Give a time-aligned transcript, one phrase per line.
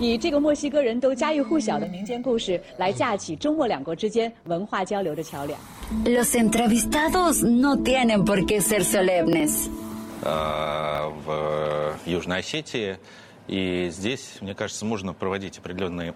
[0.00, 5.58] 以这个墨西哥人都家喻户晓的民间故事来架起中墨两国之间文化交流的桥梁。
[6.04, 9.68] Los entrevistados no tienen por qué ser solemnes.
[10.22, 12.96] э, в Южной Осетии.
[13.46, 16.14] И здесь, мне кажется, можно проводить определенные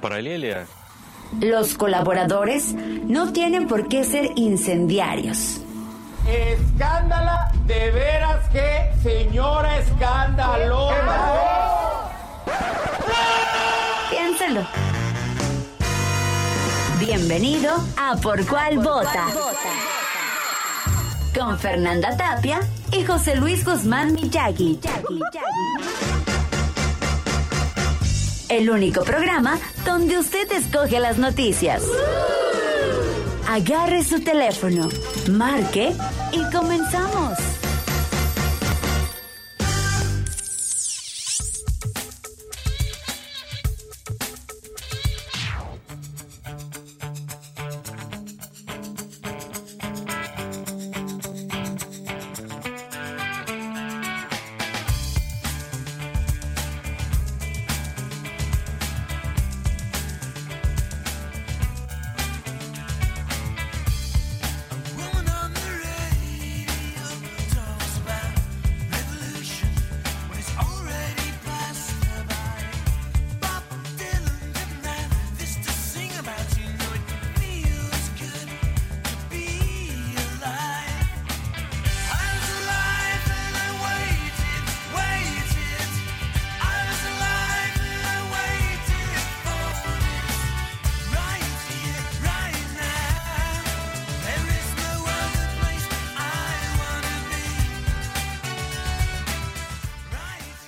[0.00, 0.66] параллели.
[1.40, 2.74] Los colaboradores
[3.06, 5.60] no tienen por qué ser incendiarios.
[6.26, 10.94] Escándala, de veras que señora escandalosa.
[14.09, 14.61] Piénselo.
[16.99, 19.27] Bienvenido a Por Cuál Vota.
[21.37, 22.59] Con Fernanda Tapia
[22.91, 24.79] y José Luis Guzmán Miyagi.
[28.49, 31.83] El único programa donde usted escoge las noticias.
[33.49, 34.89] Agarre su teléfono,
[35.29, 35.93] marque
[36.31, 37.26] y comenzamos.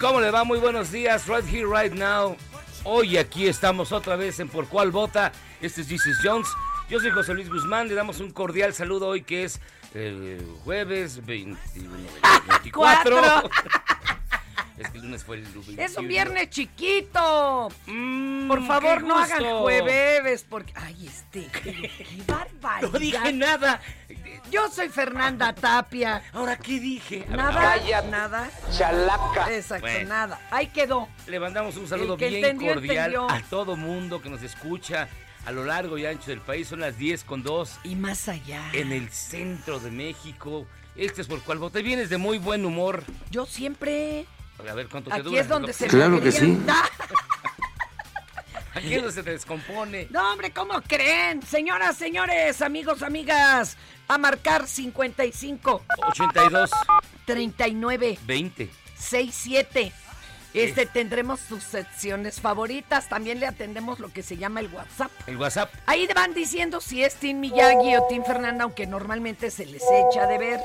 [0.09, 0.43] ¿Cómo le va?
[0.43, 1.27] Muy buenos días.
[1.27, 2.35] Right here, right now.
[2.83, 5.31] Hoy aquí estamos otra vez en Por Cuál Vota.
[5.61, 6.47] Este es Jesus Jones.
[6.89, 7.87] Yo soy José Luis Guzmán.
[7.87, 9.61] Le damos un cordial saludo hoy que es
[9.93, 11.95] el jueves 21,
[12.49, 13.21] 24.
[14.79, 15.79] es que el lunes fue el 21.
[15.79, 17.69] Es un viernes chiquito.
[17.85, 20.73] Mm, Por favor, no hagan jueves porque.
[20.75, 21.45] Ay, este.
[21.51, 22.89] Qué, qué barbaridad.
[22.93, 23.79] No dije nada.
[24.51, 26.21] Yo soy Fernanda Tapia.
[26.33, 27.25] Ahora, ¿qué dije?
[27.29, 28.49] Nada, ahora, nada.
[28.75, 29.53] Chalaca.
[29.53, 30.39] Exacto, nada.
[30.51, 31.07] Ahí quedó.
[31.27, 33.29] Le mandamos un saludo bien entendió, cordial entendió.
[33.29, 35.07] a todo mundo que nos escucha
[35.45, 36.67] a lo largo y ancho del país.
[36.67, 38.61] Son las 10 con 2 Y más allá.
[38.73, 40.65] en el centro de México.
[40.95, 41.81] Este es por cual voté.
[41.81, 43.03] Vienes de muy buen humor.
[43.29, 44.25] Yo siempre.
[44.67, 45.39] A ver cuánto te Aquí dura.
[45.41, 46.57] es donde se Claro que sí.
[48.79, 50.07] Aquí donde se descompone.
[50.09, 51.41] No, hombre, ¿cómo creen?
[51.43, 56.71] Señoras, señores, amigos, amigas, a marcar 55 82,
[57.25, 58.69] 39 20.
[58.97, 59.93] 67.
[60.53, 63.07] Este tendremos sus secciones favoritas.
[63.07, 65.11] También le atendemos lo que se llama el WhatsApp.
[65.27, 65.71] El WhatsApp.
[65.85, 70.25] Ahí van diciendo si es Tim Miyagi o Tim Fernanda, aunque normalmente se les echa
[70.25, 70.59] de ver.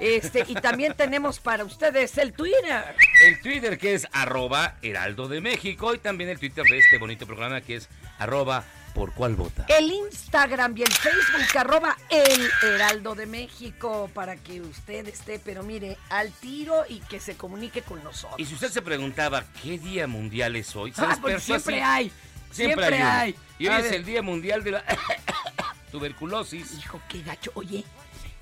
[0.00, 2.84] Este, y también tenemos para ustedes el Twitter.
[3.24, 5.94] El Twitter que es arroba Heraldo de México.
[5.94, 7.88] Y también el Twitter de este bonito programa que es
[8.18, 9.66] arroba por cuál vota.
[9.68, 15.62] El Instagram y el Facebook, arroba el Heraldo de México, para que usted esté, pero
[15.62, 18.40] mire, al tiro y que se comunique con nosotros.
[18.40, 21.92] Y si usted se preguntaba qué día mundial es hoy, se Ah, porque siempre así.
[22.04, 22.12] hay.
[22.50, 23.36] Siempre, hay.
[23.60, 23.94] Y hoy A es ver.
[23.94, 24.84] el Día Mundial de la
[25.92, 26.72] Tuberculosis.
[26.78, 27.52] Hijo, qué gacho.
[27.54, 27.84] Oye,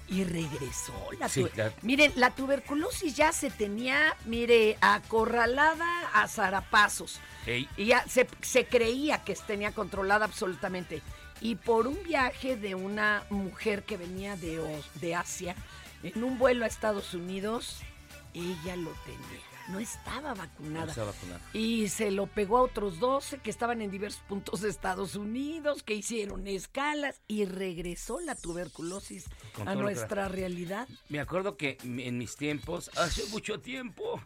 [0.09, 1.47] y regresó la Sí,
[1.83, 7.21] Miren, la tuberculosis ya se tenía, mire, acorralada a zarapazos.
[7.47, 11.03] Ey, Y ya se, se creía que tenía controlada absolutamente.
[11.41, 15.55] Y por un viaje de una mujer que venía de, de Asia,
[16.03, 17.81] en un vuelo a Estados Unidos,
[18.35, 19.48] ella lo tenía.
[19.69, 20.87] No estaba vacunada.
[20.87, 21.41] no se va a vacunar.
[21.53, 25.83] Y se lo pegó a otros 12 que estaban en diversos puntos de Estados Unidos,
[25.83, 30.89] que hicieron escalas y regresó la tuberculosis Con a que nuestra realidad.
[31.11, 34.21] Me acuerdo que en mis tiempos, hace mucho tiempo,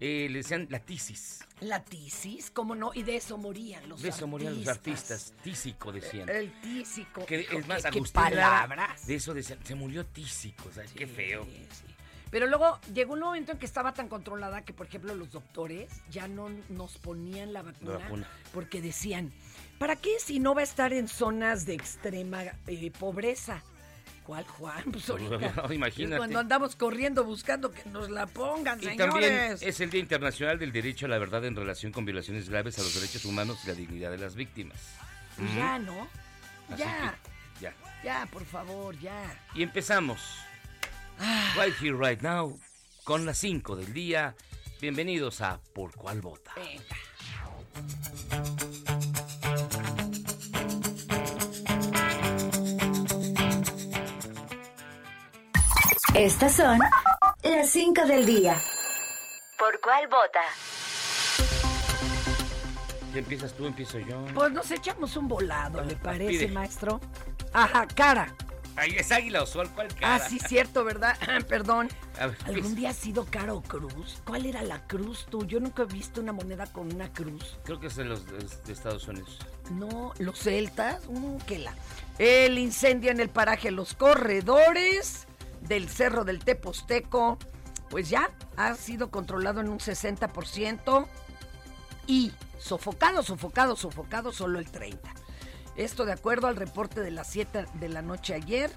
[0.00, 1.40] eh, le decían la tisis.
[1.60, 2.92] La tisis, ¿cómo no?
[2.94, 5.10] Y de eso morían los De eso morían los artistas.
[5.28, 5.42] artistas.
[5.44, 6.28] Tísico decían.
[6.28, 7.24] El tísico.
[7.26, 9.06] Que es más, qué- qué Agustín Lara, palabras.
[9.06, 10.92] de eso decían, se murió tísico, ¿sabes?
[10.92, 11.44] Qué feo.
[11.44, 11.87] Sí.
[12.30, 15.90] Pero luego llegó un momento en que estaba tan controlada que, por ejemplo, los doctores
[16.10, 18.28] ya no nos ponían la vacuna, La vacuna.
[18.52, 19.32] porque decían,
[19.78, 23.62] ¿para qué si no va a estar en zonas de extrema eh, pobreza?
[24.24, 24.84] ¿Cuál, Juan?
[24.92, 26.14] Pues ahorita Imagínate.
[26.14, 29.10] es cuando andamos corriendo buscando que nos la pongan, Y señores.
[29.10, 32.78] también es el Día Internacional del Derecho a la Verdad en relación con violaciones graves
[32.78, 34.78] a los derechos humanos y la dignidad de las víctimas.
[35.34, 36.06] Pues ya, ¿no?
[36.68, 37.18] Así Ya,
[37.58, 37.74] que, ya.
[38.04, 39.34] ya, por favor, ya.
[39.54, 40.20] Y empezamos.
[41.18, 42.58] Right here, right now,
[43.04, 44.34] con las 5 del día.
[44.80, 46.52] Bienvenidos a Por Cuál Vota.
[46.54, 46.96] Venga.
[56.14, 56.78] Estas son
[57.42, 58.56] las 5 del día.
[59.58, 60.40] ¿Por cuál vota?
[63.12, 64.24] ¿Ya empiezas tú, empiezo yo?
[64.34, 66.48] Pues nos echamos un volado, ¿le parece, Pide.
[66.48, 67.00] maestro?
[67.52, 68.34] Ajá, cara.
[68.78, 70.14] Ay, es Águila o Sol, ¿cuál cara?
[70.14, 71.16] Ah, sí, cierto, ¿verdad?
[71.48, 71.88] Perdón.
[72.16, 74.22] Ver, ¿Algún día has sido cara o cruz?
[74.24, 75.44] ¿Cuál era la cruz tú?
[75.44, 77.58] Yo nunca he visto una moneda con una cruz.
[77.64, 79.38] Creo que es de los de, de Estados Unidos.
[79.72, 81.74] No, los celtas, mm, que la.
[82.18, 85.26] El incendio en el paraje Los Corredores
[85.60, 87.36] del Cerro del Teposteco,
[87.90, 91.06] pues ya ha sido controlado en un 60%
[92.06, 95.17] y sofocado, sofocado, sofocado solo el 30%.
[95.78, 98.68] Esto de acuerdo al reporte de las 7 de la noche ayer,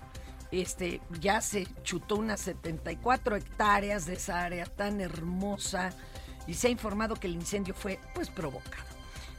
[0.51, 5.89] este ya se chutó unas 74 hectáreas de esa área tan hermosa
[6.45, 8.85] y se ha informado que el incendio fue pues provocado.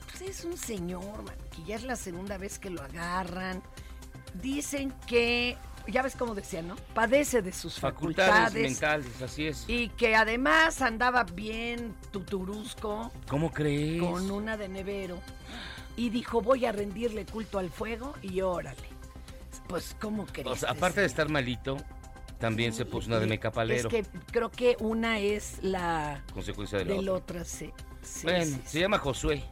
[0.09, 3.63] Pues es un señor, man, que ya es la segunda vez que lo agarran.
[4.43, 5.57] Dicen que,
[5.87, 6.75] ya ves cómo decía, ¿no?
[6.95, 9.65] Padece de sus Facultades, facultades, mentales, así es.
[9.69, 14.03] y que además andaba bien tuturusco ¿Cómo crees?
[14.03, 15.21] con una de nevero
[15.97, 18.89] y dijo voy a rendirle culto al fuego y órale.
[19.69, 20.47] Pues, ¿cómo crees?
[20.49, 21.77] O sea, aparte de estar malito,
[22.39, 23.89] también se puso una de mecapalero.
[23.89, 27.41] Es que creo que una es la Consecuencia de la del otra.
[27.41, 27.73] otra, sí.
[28.03, 28.81] sí, Bueno, sí, se sí.
[28.81, 29.43] llama Josué.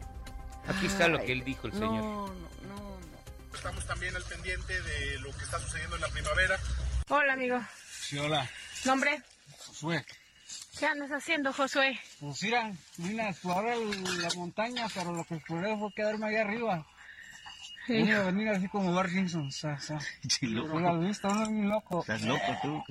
[0.67, 2.03] Aquí está lo Ay, que él dijo el no, señor.
[2.03, 2.33] No, no,
[2.69, 3.55] no.
[3.57, 6.59] Estamos también al pendiente de lo que está sucediendo en la primavera.
[7.09, 7.59] Hola, amigo.
[8.03, 8.49] Sí, hola.
[8.85, 9.23] ¿Nombre?
[9.67, 10.05] Josué.
[10.81, 12.01] ¿Qué andas haciendo, Josué?
[12.21, 16.41] Pues mira, vine a explorar el- la montaña, pero lo que exploré fue quedarme allá
[16.43, 16.87] arriba.
[17.87, 19.49] Vine a venir así como Bart Simpson.
[19.49, 19.99] O sea, o sea.
[20.41, 22.01] Mira, lo viste, uno es bien loco.
[22.01, 22.83] Estás loco tú.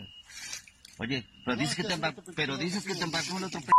[0.99, 3.71] Oye, pero dices que te embarcó, pero dices que te embarcó el otro p...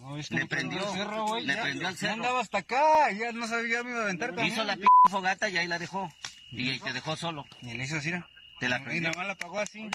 [0.00, 2.12] No, es Le prendió, el cerro, güey, le ya- prendió al ya cerro.
[2.14, 4.48] andaba hasta acá, ya no sabía, me iba a aventar también.
[4.52, 6.12] Hizo la p fogata y ahí la dejó.
[6.50, 7.46] Y te dejó solo.
[7.62, 8.26] Y le hizo así, ¿no?
[8.58, 9.02] Te la Y prendió.
[9.10, 9.88] nada más la apagó así.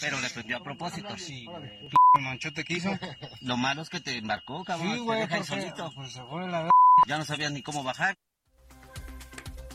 [0.00, 1.16] Pero le prendió a propósito.
[1.16, 1.70] Sí, güey.
[2.68, 2.90] Hizo.
[3.42, 4.94] Lo malo es que te embarcó, cabrón.
[4.94, 5.92] Sí, güey, solito.
[5.94, 6.70] pues se fue la
[7.06, 8.16] Ya no sabías ni cómo bajar.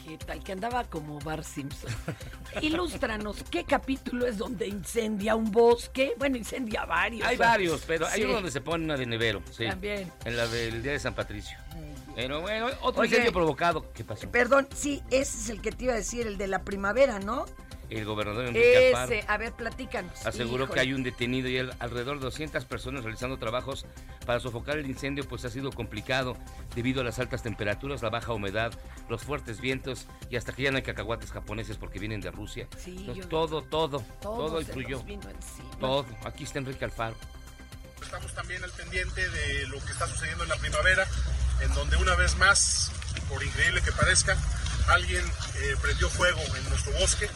[0.05, 0.43] ¿Qué tal?
[0.43, 1.91] Que andaba como Bar Simpson.
[2.61, 6.15] Ilústranos, ¿qué capítulo es donde incendia un bosque?
[6.17, 7.27] Bueno, incendia varios.
[7.27, 9.41] Hay varios, pero hay uno donde se pone una de nevero.
[9.51, 9.67] Sí.
[9.67, 10.11] También.
[10.25, 11.57] En la del Día de San Patricio.
[12.15, 13.09] Pero bueno, otro Oye.
[13.11, 13.91] incendio provocado.
[13.93, 14.29] ¿Qué pasó?
[14.29, 17.45] Perdón, sí, ese es el que te iba a decir, el de la primavera, ¿no?
[17.91, 20.25] El gobernador Enrique Alfaro Ese, a ver, platícanos.
[20.25, 20.73] aseguró Híjole.
[20.73, 23.85] que hay un detenido y el- alrededor de 200 personas realizando trabajos
[24.25, 26.37] para sofocar el incendio, pues ha sido complicado
[26.73, 28.71] debido a las altas temperaturas, la baja humedad,
[29.09, 32.65] los fuertes vientos y hasta que ya no hay cacahuates japoneses porque vienen de Rusia.
[32.77, 35.03] Sí, Entonces, yo- todo, todo, Todo, todo, influyó.
[35.79, 36.05] Todo.
[36.23, 37.15] Aquí está Enrique Alfaro.
[38.01, 41.05] Estamos también al pendiente de lo que está sucediendo en la primavera,
[41.61, 42.91] en donde una vez más,
[43.29, 44.35] por increíble que parezca,
[44.93, 45.23] alguien
[45.55, 47.29] eh, prendió fuego en nuestro bosque.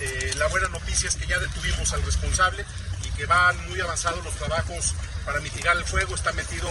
[0.00, 2.64] Eh, la buena noticia es que ya detuvimos al responsable
[3.04, 4.94] y que van muy avanzados los trabajos
[5.24, 6.14] para mitigar el fuego.
[6.14, 6.68] Está metido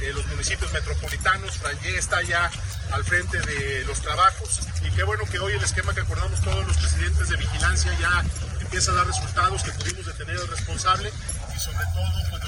[0.00, 2.50] eh, los municipios metropolitanos, Frangé está ya
[2.92, 6.66] al frente de los trabajos y qué bueno que hoy el esquema que acordamos todos
[6.66, 8.22] los presidentes de vigilancia ya
[8.60, 11.10] empieza a dar resultados, que pudimos detener al responsable
[11.56, 12.44] y sobre todo pues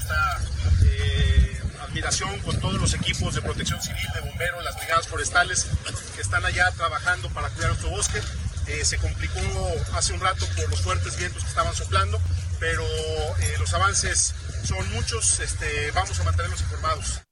[0.83, 1.46] eh,
[1.81, 5.67] admiración con todos los equipos de protección civil, de bomberos, las brigadas forestales
[6.15, 8.21] que están allá trabajando para cuidar nuestro bosque.
[8.67, 9.41] Eh, se complicó
[9.95, 12.21] hace un rato por los fuertes vientos que estaban soplando,
[12.59, 17.26] pero eh, los avances son muchos, este, vamos a mantenerlos informados.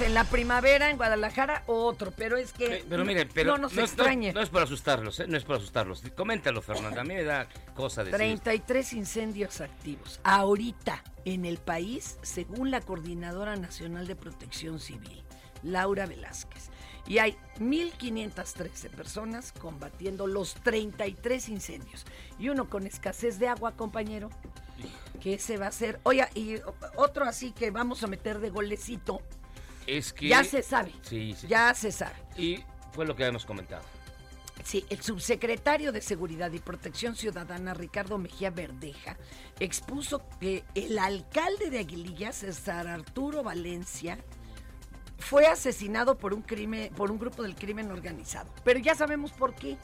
[0.00, 2.76] En la primavera en Guadalajara, otro, pero es que.
[2.76, 4.32] Eh, Pero mire, pero no nos no, extrañe.
[4.32, 5.26] no es por asustarlos, ¿eh?
[5.26, 6.02] no es por asustarlos.
[6.14, 7.00] Coméntalo, Fernanda.
[7.00, 8.16] A mí me da cosa decir.
[8.16, 10.20] 33 incendios activos.
[10.22, 15.22] Ahorita en el país, según la Coordinadora Nacional de Protección Civil,
[15.62, 16.68] Laura Velázquez.
[17.06, 22.04] Y hay 1.513 personas combatiendo los 33 incendios.
[22.38, 24.28] Y uno con escasez de agua, compañero.
[25.22, 26.00] que ese va a ser.
[26.02, 26.56] Oye, y
[26.96, 29.22] otro así que vamos a meter de golecito.
[29.86, 30.28] Es que...
[30.28, 30.92] Ya se sabe.
[31.02, 31.46] Sí, sí.
[31.46, 32.16] Ya se sabe.
[32.36, 33.82] Y fue lo que habíamos comentado.
[34.64, 39.16] Sí, el subsecretario de Seguridad y Protección Ciudadana, Ricardo Mejía Verdeja,
[39.60, 44.18] expuso que el alcalde de Aguililla, César Arturo Valencia,
[45.18, 48.52] fue asesinado por un crimen, por un grupo del crimen organizado.
[48.64, 49.76] Pero ya sabemos por qué.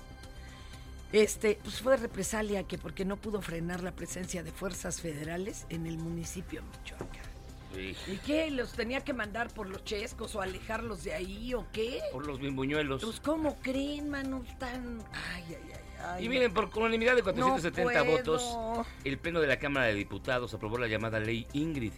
[1.12, 5.66] Este, pues fue de represalia que porque no pudo frenar la presencia de fuerzas federales
[5.68, 7.31] en el municipio de Michoacán.
[7.76, 8.50] ¿Y qué?
[8.50, 12.00] ¿Los tenía que mandar por los chescos o alejarlos de ahí o qué?
[12.12, 13.02] Por los bimbuñuelos.
[13.02, 15.02] Pues cómo creen, mano, tan...
[15.12, 15.80] Ay, ay, ay.
[16.04, 19.94] ay Y miren, por unanimidad de 470 No votos, el Pleno de la Cámara de
[19.94, 21.92] Diputados aprobó la llamada Ley Ingrid,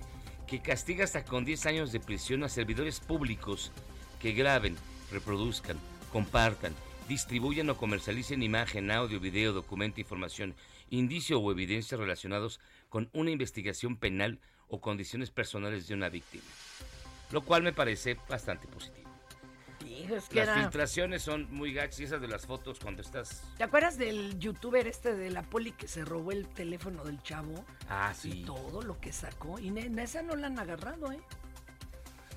[0.47, 3.73] que castiga hasta con 10 años de prisión a servidores públicos
[4.21, 4.77] que graben,
[5.11, 5.79] reproduzcan,
[6.13, 6.75] compartan,
[7.09, 10.55] distribuyan o comercialicen imagen, audio, video, documento, información,
[10.91, 16.45] indicio o evidencia relacionados con una investigación penal o condiciones personales de una víctima.
[17.31, 19.11] Lo cual me parece bastante positivo.
[20.09, 23.43] Las era- filtraciones son muy gachas y esas de las fotos cuando estás...
[23.59, 27.65] ¿Te acuerdas del youtuber este de la poli que se robó el teléfono del chavo?
[27.89, 28.43] Ah, Y sí.
[28.47, 29.59] todo lo que sacó.
[29.59, 31.21] Y en esa no la han agarrado, ¿eh?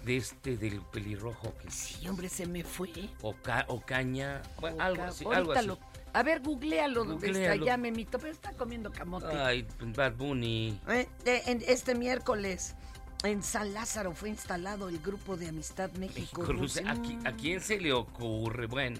[0.03, 2.91] De este, del pelirrojo que Sí, hombre, se me fue.
[3.21, 5.67] O, ca- o caña, O algo ca- ahorita algo así.
[5.67, 5.79] lo-
[6.13, 9.27] a ver, googlealo, donde está ya, Memito, pero está comiendo camote.
[9.27, 10.79] Ay, Bad Bunny.
[10.87, 12.75] Eh, de- en- este miércoles
[13.23, 16.43] en San Lázaro fue instalado el grupo de amistad México.
[16.43, 16.83] Rusia.
[16.89, 18.67] ¿a, qui- a quién se le ocurre?
[18.67, 18.99] Bueno,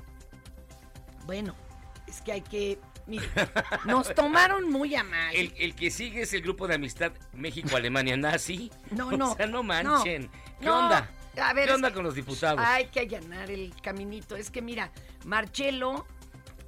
[1.26, 1.56] Bueno,
[2.08, 2.80] es que hay que.
[3.06, 3.26] Mira,
[3.86, 5.34] nos tomaron muy a mal.
[5.34, 8.70] el, el que sigue es el grupo de amistad México-Alemania nazi.
[8.92, 9.34] No, O no.
[9.36, 10.24] sea, no manchen.
[10.24, 10.80] no, ¿Qué no.
[10.80, 11.10] onda?
[11.42, 12.60] A ver, ¿Qué onda que con los diputados?
[12.66, 14.36] Hay que allanar el caminito.
[14.36, 14.92] Es que mira,
[15.24, 16.06] Marcelo,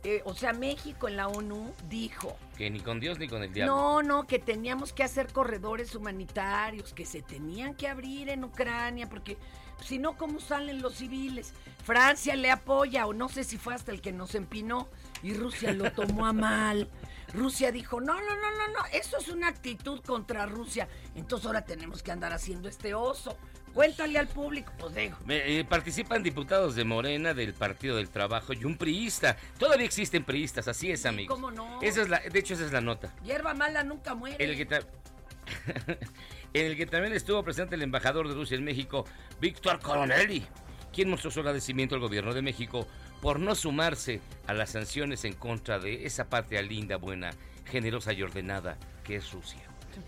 [0.03, 2.37] eh, o sea, México en la ONU dijo.
[2.57, 3.75] Que ni con Dios ni con el diablo.
[3.75, 9.09] No, no, que teníamos que hacer corredores humanitarios, que se tenían que abrir en Ucrania,
[9.09, 9.37] porque
[9.83, 11.53] si no, ¿cómo salen los civiles?
[11.83, 14.87] Francia le apoya, o no sé si fue hasta el que nos empinó,
[15.21, 16.89] y Rusia lo tomó a mal.
[17.33, 20.87] Rusia dijo, no, no, no, no, no, eso es una actitud contra Rusia.
[21.15, 23.37] Entonces ahora tenemos que andar haciendo este oso.
[23.79, 25.15] Cuéntale al público, pues digo.
[25.29, 29.37] Eh, participan diputados de Morena, del Partido del Trabajo y un priista.
[29.57, 31.33] Todavía existen priistas, así es, amigos.
[31.33, 31.81] cómo no.
[31.81, 33.15] Esa es la, de hecho, esa es la nota.
[33.23, 34.43] Hierba mala nunca muere.
[34.43, 34.81] En el, que ta-
[36.53, 39.05] en el que también estuvo presente el embajador de Rusia en México,
[39.39, 40.45] Víctor Coronelli,
[40.91, 42.85] quien mostró su agradecimiento al gobierno de México
[43.21, 47.29] por no sumarse a las sanciones en contra de esa patria linda, buena,
[47.63, 49.61] generosa y ordenada que es Rusia.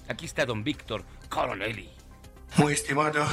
[0.09, 1.89] Aquí está don Víctor Coronelli.
[2.57, 3.25] Muy estimado,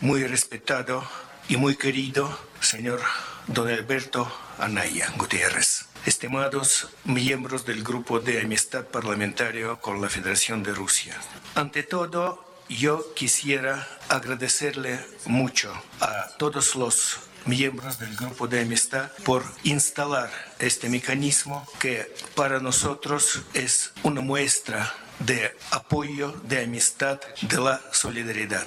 [0.00, 1.02] muy respetado
[1.48, 3.00] y muy querido señor
[3.48, 5.86] Don Alberto Anaya Gutiérrez.
[6.06, 11.20] Estimados miembros del Grupo de Amistad Parlamentario con la Federación de Rusia.
[11.56, 19.42] Ante todo, yo quisiera agradecerle mucho a todos los miembros del Grupo de Amistad por
[19.64, 27.80] instalar este mecanismo que para nosotros es una muestra de apoyo, de amistad, de la
[27.92, 28.66] solidaridad.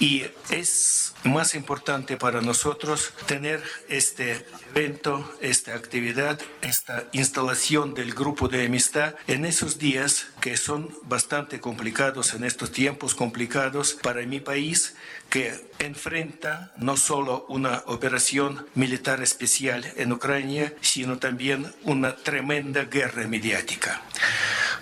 [0.00, 8.48] Y es más importante para nosotros tener este evento, esta actividad, esta instalación del grupo
[8.48, 14.40] de amistad en esos días que son bastante complicados, en estos tiempos complicados para mi
[14.40, 14.94] país,
[15.30, 23.26] que enfrenta no solo una operación militar especial en Ucrania, sino también una tremenda guerra
[23.26, 24.02] mediática.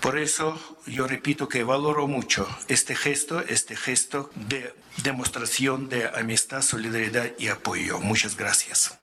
[0.02, 6.60] Por eso yo repito que valoro mucho este gesto, este gesto de demostración de amistad,
[6.62, 8.00] solidaridad y apoyo.
[8.00, 8.98] Muchas gracias.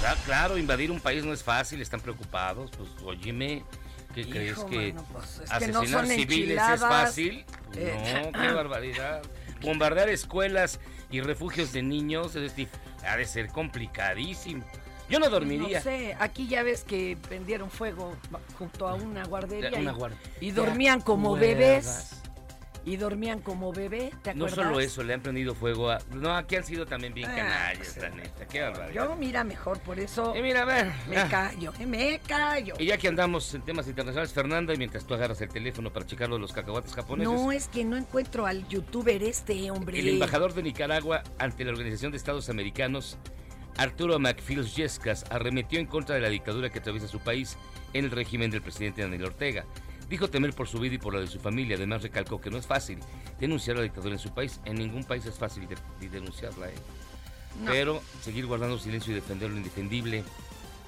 [0.00, 2.70] Cla- Claro, invadir un país no es fácil, están preocupados.
[2.76, 3.64] Pues, óyeme,
[4.14, 7.44] ¿qué Hijo, crees que mano, pues, es que asesinar no civiles es fácil?
[7.74, 9.22] Eh, No, qué barbaridad.
[9.62, 10.78] Bombardear escuelas
[11.10, 12.42] y refugios de niños es
[13.04, 14.64] ha de ser complicadísimo.
[15.08, 15.78] Yo no dormiría.
[15.78, 18.16] No sé, aquí ya ves que prendieron fuego
[18.58, 19.80] junto a una guardería.
[19.80, 22.14] Una y- guarda- y, ¿Te dormían como bebés.
[22.84, 25.98] Y dormían como bebé, ¿te No solo eso, le han prendido fuego a...
[26.10, 28.46] No, aquí han sido también bien Ah, canallas, pues, la neta.
[28.46, 28.94] Qué barbaridad.
[29.08, 30.34] Yo, mira, mejor por eso.
[30.34, 30.92] Y mira, a ver.
[31.06, 31.28] Me ah.
[31.28, 32.74] callo, eh, me callo.
[32.78, 36.06] Y ya que andamos en temas internacionales, Fernanda, y mientras tú agarras el teléfono para
[36.06, 37.30] checarlo de los cacahuates japoneses...
[37.30, 39.98] No, es que no encuentro al youtuber este, hombre.
[39.98, 43.18] El embajador de Nicaragua ante la Organización de Estados Americanos,
[43.78, 47.56] Arturo McPhil Yescas, arremetió en contra de la dictadura que atraviesa su país
[47.92, 49.64] en el régimen del presidente Daniel Ortega.
[50.08, 51.76] Dijo temer por su vida y por la de su familia.
[51.76, 52.98] Además, recalcó que no es fácil
[53.38, 54.60] denunciar la dictadura en su país.
[54.64, 56.70] En ningún país es fácil de, de denunciarla.
[56.70, 56.74] ¿eh?
[57.60, 57.70] No.
[57.70, 60.24] Pero seguir guardando silencio y defender lo indefendible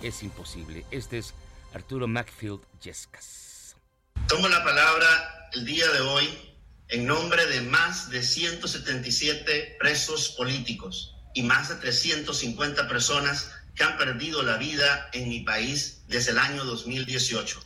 [0.03, 0.85] es imposible.
[0.91, 1.33] Este es
[1.73, 3.77] Arturo McPhil Yescas.
[4.27, 6.29] Tomo la palabra el día de hoy
[6.89, 13.97] en nombre de más de 177 presos políticos y más de 350 personas que han
[13.97, 17.61] perdido la vida en mi país desde el año 2018.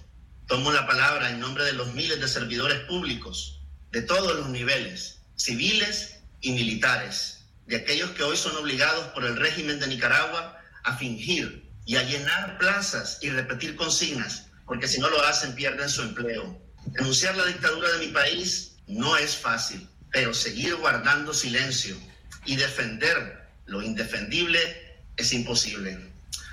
[0.46, 5.20] Tomo la palabra en nombre de los miles de servidores públicos de todos los niveles,
[5.36, 10.96] civiles y militares, de aquellos que hoy son obligados por el régimen de Nicaragua a
[10.96, 16.02] fingir y a llenar plazas y repetir consignas, porque si no lo hacen pierden su
[16.02, 16.60] empleo.
[16.86, 21.96] Denunciar la dictadura de mi país no es fácil, pero seguir guardando silencio
[22.44, 24.58] y defender lo indefendible
[25.16, 25.98] es imposible.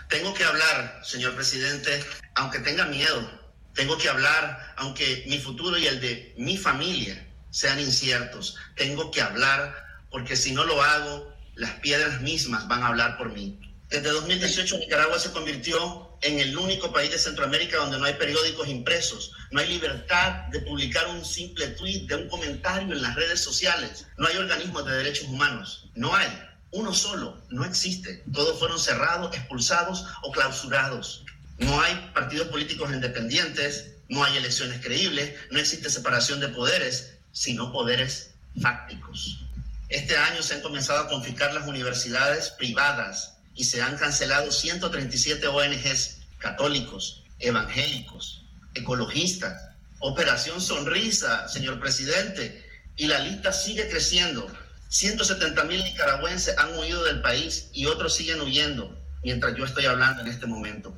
[0.10, 2.03] Tengo que hablar, señor presidente,
[2.36, 3.39] aunque tenga miedo.
[3.74, 8.58] Tengo que hablar, aunque mi futuro y el de mi familia sean inciertos.
[8.75, 9.74] Tengo que hablar,
[10.10, 13.60] porque si no lo hago, las piedras mismas van a hablar por mí.
[13.89, 18.68] Desde 2018 Nicaragua se convirtió en el único país de Centroamérica donde no hay periódicos
[18.68, 23.41] impresos, no hay libertad de publicar un simple tweet, de un comentario en las redes
[23.41, 26.30] sociales, no hay organismos de derechos humanos, no hay.
[26.72, 28.24] Uno solo, no existe.
[28.34, 31.25] Todos fueron cerrados, expulsados o clausurados.
[31.58, 37.72] No hay partidos políticos independientes, no hay elecciones creíbles, no existe separación de poderes, sino
[37.72, 39.42] poderes fácticos.
[39.90, 45.46] Este año se han comenzado a confiscar las universidades privadas y se han cancelado 137
[45.48, 49.70] ONGs católicos, evangélicos, ecologistas.
[50.00, 54.50] Operación Sonrisa, señor presidente, y la lista sigue creciendo.
[54.91, 58.93] 170 mil nicaragüenses han huido del país y otros siguen huyendo
[59.24, 60.93] mientras yo estoy hablando en este momento.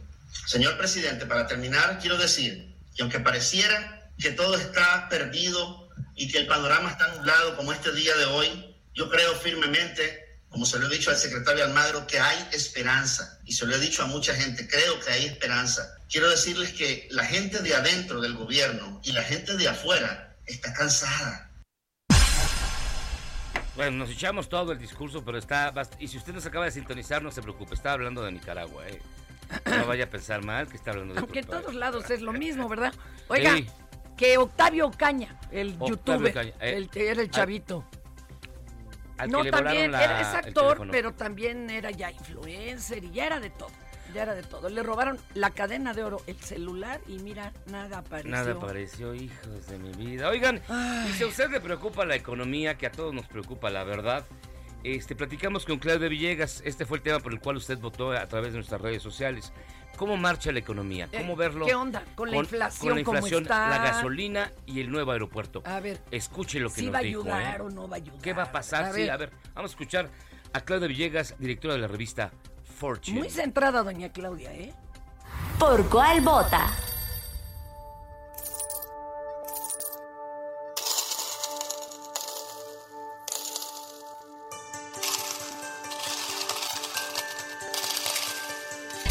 [0.48, 6.40] Señor presidente, para terminar, quiero decir que aunque pareciera que todo está perdido y que
[6.40, 10.88] el panorama está nublado como este día de hoy, yo creo firmemente, como se lo
[10.88, 13.40] he dicho al secretario Almagro, que hay esperanza.
[13.46, 16.00] Y se lo he dicho a mucha gente, creo que hay esperanza.
[16.10, 20.74] Quiero decirles que la gente de adentro del gobierno y la gente de afuera está
[20.74, 21.53] cansada
[23.76, 25.74] bueno, nos echamos todo el discurso, pero está...
[26.00, 29.02] Y si usted nos acaba de sintonizar, no se preocupe, está hablando de Nicaragua, ¿eh?
[29.66, 32.34] No vaya a pensar mal que está hablando de Aunque en todos lados es lo
[32.34, 32.94] mismo, ¿verdad?
[33.28, 33.56] Oiga,
[34.18, 37.84] que Octavio Caña, el youtuber, eh, el, era el chavito.
[39.28, 43.83] no, también era, es actor, pero también era ya influencer y ya era de todo
[44.14, 44.70] ya era de todo.
[44.70, 48.32] Le robaron la cadena de oro, el celular y mira, nada apareció.
[48.32, 50.30] Nada apareció, hijos de mi vida.
[50.30, 50.62] Oigan,
[51.10, 54.26] y si a usted le preocupa la economía, que a todos nos preocupa la verdad,
[54.84, 56.62] este, platicamos con Claudia Villegas.
[56.66, 59.54] Este fue el tema por el cual usted votó a través de nuestras redes sociales.
[59.98, 61.08] ¿Cómo marcha la economía?
[61.16, 61.66] ¿Cómo eh, verlo?
[61.66, 62.04] ¿Qué onda?
[62.16, 65.62] Con la inflación, con la, inflación la gasolina y el nuevo aeropuerto.
[65.66, 66.02] A ver.
[66.12, 67.24] Escuche lo que nos va dijo.
[67.24, 67.64] ¿Va a ayudar ¿eh?
[67.64, 68.22] o no va a ayudar?
[68.22, 68.94] ¿Qué va a pasar?
[68.94, 70.10] sí, a ver, vamos a escuchar
[70.52, 72.32] a Claudia Villegas, directora de la revista
[73.14, 74.74] muy centrada, doña Claudia, ¿eh?
[75.60, 76.72] ¿Por cuál vota?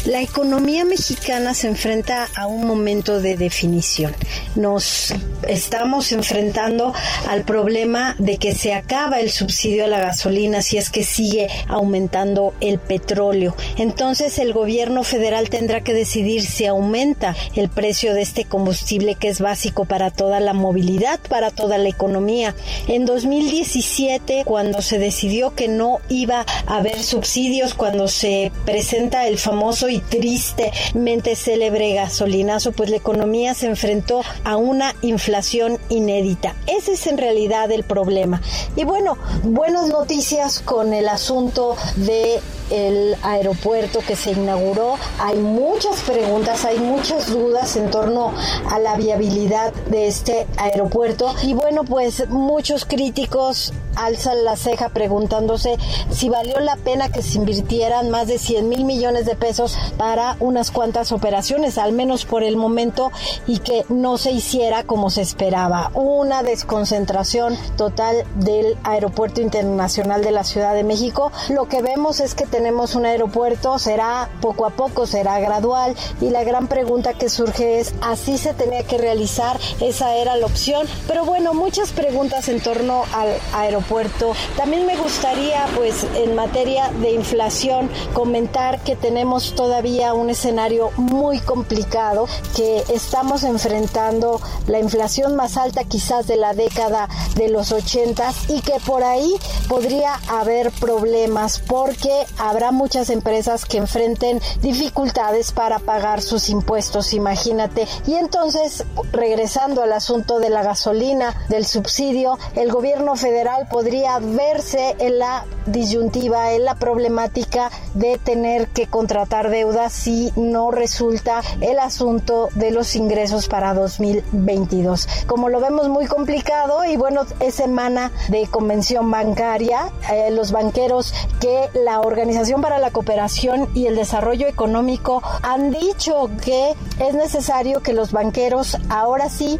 [0.05, 4.13] La economía mexicana se enfrenta a un momento de definición.
[4.55, 5.13] Nos
[5.47, 6.93] estamos enfrentando
[7.27, 11.49] al problema de que se acaba el subsidio a la gasolina si es que sigue
[11.67, 13.55] aumentando el petróleo.
[13.77, 19.29] Entonces el gobierno federal tendrá que decidir si aumenta el precio de este combustible que
[19.29, 22.55] es básico para toda la movilidad, para toda la economía.
[22.87, 29.37] En 2017, cuando se decidió que no iba a haber subsidios, cuando se presenta el
[29.37, 36.55] famoso y tristemente célebre gasolinazo, pues la economía se enfrentó a una inflación inédita.
[36.67, 38.41] Ese es en realidad el problema.
[38.75, 42.41] Y bueno, buenas noticias con el asunto de
[42.73, 44.95] el aeropuerto que se inauguró.
[45.19, 48.33] Hay muchas preguntas, hay muchas dudas en torno
[48.69, 51.33] a la viabilidad de este aeropuerto.
[51.43, 55.77] Y bueno, pues muchos críticos alzan la ceja preguntándose
[56.09, 60.35] si valió la pena que se invirtieran más de 100 mil millones de pesos para
[60.39, 63.11] unas cuantas operaciones, al menos por el momento,
[63.45, 65.91] y que no se hiciera como se esperaba.
[65.93, 71.31] Una desconcentración total del Aeropuerto Internacional de la Ciudad de México.
[71.49, 72.62] Lo que vemos es que tenemos
[72.95, 77.93] un aeropuerto, será poco a poco, será gradual y la gran pregunta que surge es,
[78.01, 79.59] ¿así se tenía que realizar?
[79.79, 80.87] Esa era la opción.
[81.07, 84.33] Pero bueno, muchas preguntas en torno al aeropuerto.
[84.57, 91.39] También me gustaría, pues, en materia de inflación, comentar que tenemos todavía un escenario muy
[91.39, 98.31] complicado, que estamos enfrentando la inflación más alta quizás de la década de los 80
[98.49, 99.33] y que por ahí
[99.67, 107.87] podría haber problemas porque habrá muchas empresas que enfrenten dificultades para pagar sus impuestos, imagínate.
[108.05, 114.95] Y entonces, regresando al asunto de la gasolina, del subsidio, el gobierno federal podría verse
[114.99, 121.79] en la disyuntiva, en la problemática de tener que contratar deudas si no resulta el
[121.79, 125.07] asunto de los ingresos para 2022.
[125.27, 131.13] Como lo vemos muy complicado y bueno, es semana de convención bancaria, eh, los banqueros
[131.39, 137.81] que la Organización para la Cooperación y el Desarrollo Económico han dicho que es necesario
[137.81, 139.59] que los banqueros ahora sí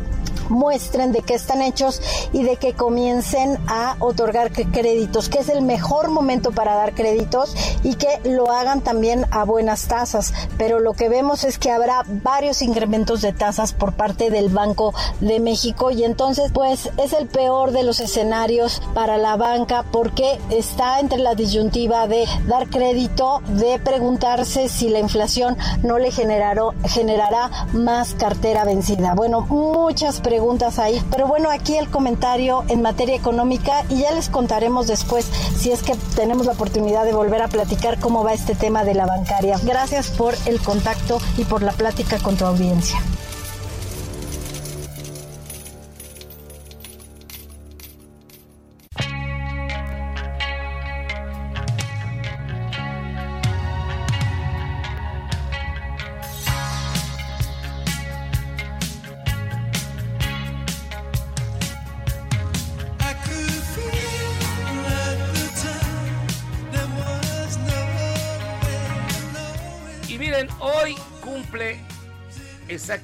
[0.49, 2.01] muestren de qué están hechos
[2.31, 7.55] y de que comiencen a otorgar créditos, que es el mejor momento para dar créditos
[7.83, 10.33] y que lo hagan también a buenas tasas.
[10.57, 14.93] Pero lo que vemos es que habrá varios incrementos de tasas por parte del Banco
[15.19, 20.39] de México y entonces pues es el peor de los escenarios para la banca porque
[20.49, 27.67] está entre la disyuntiva de dar crédito, de preguntarse si la inflación no le generará
[27.73, 29.13] más cartera vencida.
[29.15, 30.99] Bueno, muchas preguntas preguntas ahí.
[31.11, 35.83] Pero bueno, aquí el comentario en materia económica y ya les contaremos después si es
[35.83, 39.59] que tenemos la oportunidad de volver a platicar cómo va este tema de la bancaria.
[39.63, 42.97] Gracias por el contacto y por la plática con tu audiencia.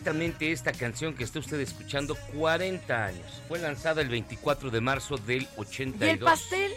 [0.09, 3.41] Exactamente esta canción que está usted escuchando 40 años.
[3.47, 6.07] Fue lanzada el 24 de marzo del 82.
[6.07, 6.71] ¿Y el pastel?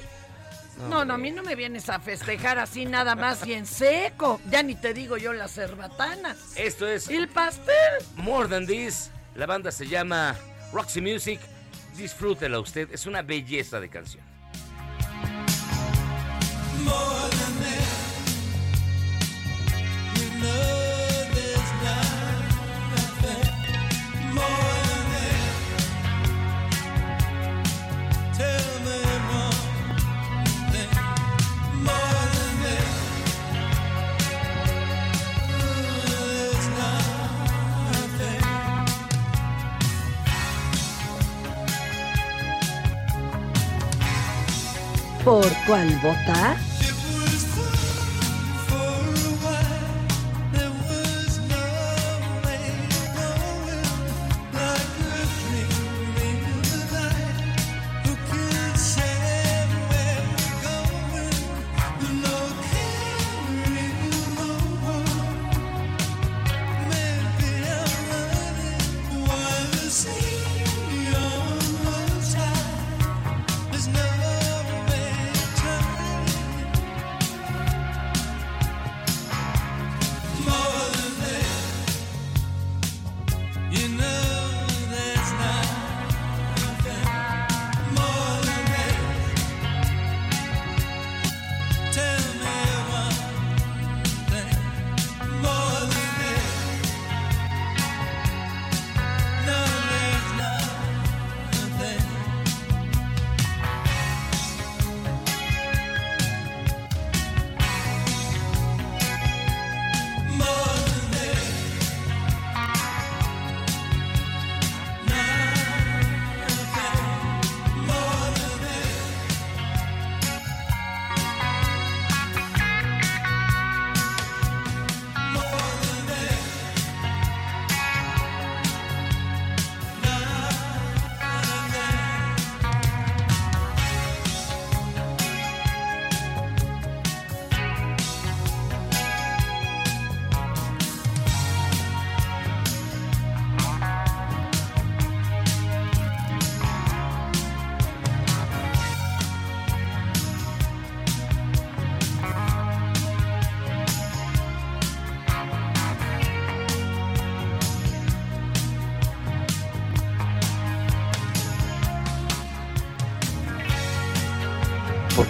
[0.88, 4.40] No, no, a mí no me vienes a festejar así nada más y en seco.
[4.51, 6.57] Ya ni te digo yo las cerbatanas.
[6.57, 7.09] Esto es...
[7.09, 7.75] ¿Y el pastel?
[8.16, 9.11] More Than This.
[9.35, 10.37] La banda se llama
[10.73, 11.40] Roxy Music.
[11.97, 12.88] Disfrútela usted.
[12.92, 14.25] Es una belleza de canción.
[45.24, 46.56] ¿Por cuál vota?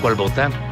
[0.02, 0.71] Cuál vota?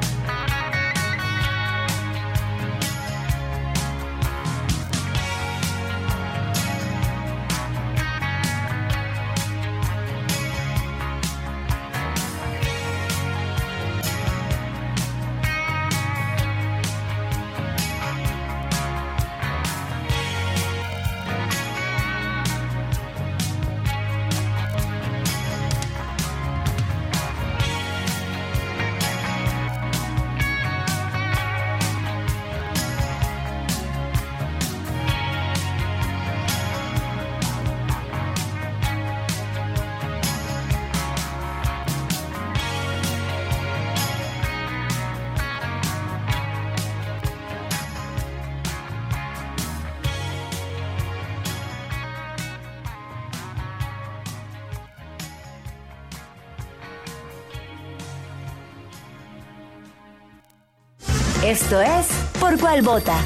[61.51, 62.07] Esto es
[62.39, 63.17] Por cuál vota.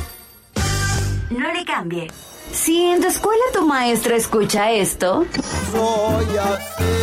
[1.29, 2.11] No le cambie.
[2.51, 5.27] Si en tu escuela tu maestra escucha esto,
[5.71, 6.95] Soy así,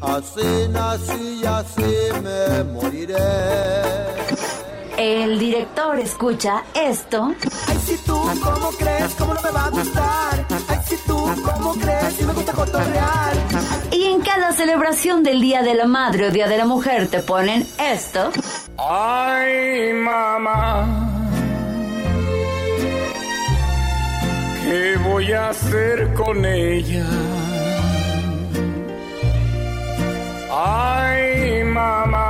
[0.00, 4.19] así nací y así me moriré.
[5.00, 7.32] El director escucha esto,
[7.66, 9.14] Ay, si tú, ¿cómo crees?
[9.18, 10.46] ¿Cómo no me va a gustar?
[10.68, 12.14] Ay, si tú, ¿cómo crees?
[12.18, 13.32] Si me gusta cotorrear.
[13.90, 17.20] y en cada celebración del Día de la Madre o Día de la Mujer te
[17.22, 18.30] ponen esto,
[18.76, 20.86] Ay, mamá,
[24.64, 27.06] ¿qué voy a hacer con ella?
[30.52, 32.29] Ay, mamá.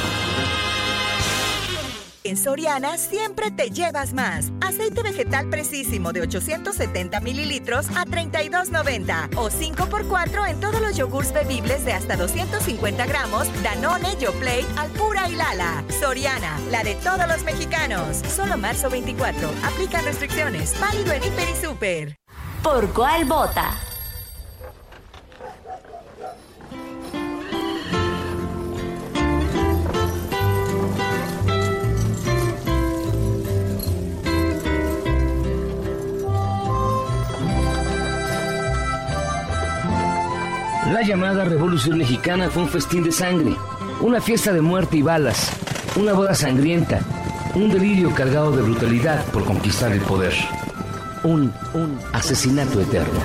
[2.23, 4.51] En Soriana siempre te llevas más.
[4.61, 11.83] Aceite vegetal precisísimo de 870 mililitros a 32.90 o 5x4 en todos los yogurts bebibles
[11.83, 15.83] de hasta 250 gramos, Danone, Yoplait, Alpura y Lala.
[15.99, 18.17] Soriana, la de todos los mexicanos.
[18.29, 19.49] Solo marzo 24.
[19.63, 20.79] Aplican restricciones.
[20.79, 22.17] Válido en Hiper y Super.
[22.61, 23.90] ¿Por cuál vota?
[40.91, 43.55] La llamada Revolución Mexicana fue un festín de sangre,
[44.01, 45.49] una fiesta de muerte y balas,
[45.95, 46.99] una boda sangrienta,
[47.55, 50.33] un delirio cargado de brutalidad por conquistar el poder,
[51.23, 53.21] un, un asesinato eterno.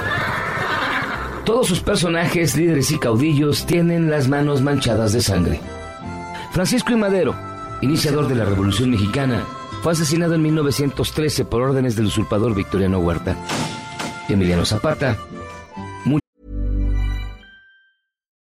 [1.45, 5.61] Todos sus personajes, líderes y caudillos tienen las manos manchadas de sangre.
[6.53, 6.97] Francisco I.
[6.97, 7.35] Madero,
[7.83, 9.43] iniciador de la Revolución Mexicana,
[9.83, 13.37] fue asesinado en 1913 por órdenes del usurpador Victoriano Huerta.
[14.29, 15.17] Emiliano Zapata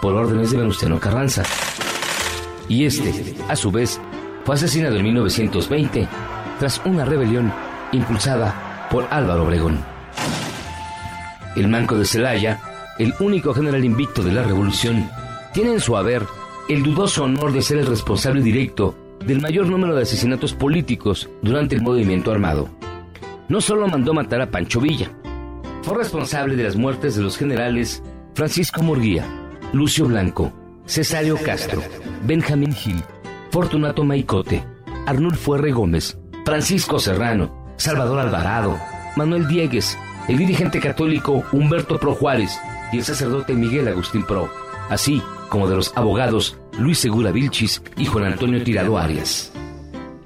[0.00, 1.42] por órdenes de Venustiano Carranza.
[2.68, 4.00] Y este, a su vez,
[4.44, 6.08] fue asesinado en 1920
[6.58, 7.52] tras una rebelión
[7.92, 9.78] impulsada por Álvaro Obregón.
[11.56, 12.60] El Manco de Celaya,
[12.98, 15.08] el único general invicto de la revolución,
[15.52, 16.24] tiene en su haber
[16.68, 21.74] el dudoso honor de ser el responsable directo del mayor número de asesinatos políticos durante
[21.74, 22.68] el movimiento armado.
[23.48, 25.10] No solo mandó matar a Pancho Villa,
[25.82, 28.02] fue responsable de las muertes de los generales
[28.34, 29.24] Francisco Murguía,
[29.72, 30.52] Lucio Blanco,
[30.86, 31.82] Cesario Castro,
[32.24, 33.02] Benjamín Gil,
[33.50, 34.64] Fortunato Maicote,
[35.06, 35.72] Arnulfo R.
[35.72, 38.78] Gómez, Francisco Serrano, Salvador Alvarado,
[39.16, 42.58] Manuel Diegues, el dirigente católico Humberto Pro Juárez
[42.92, 44.48] y el sacerdote Miguel Agustín Pro,
[44.88, 49.52] así como de los abogados Luis Segura Vilchis y Juan Antonio Tirado Arias.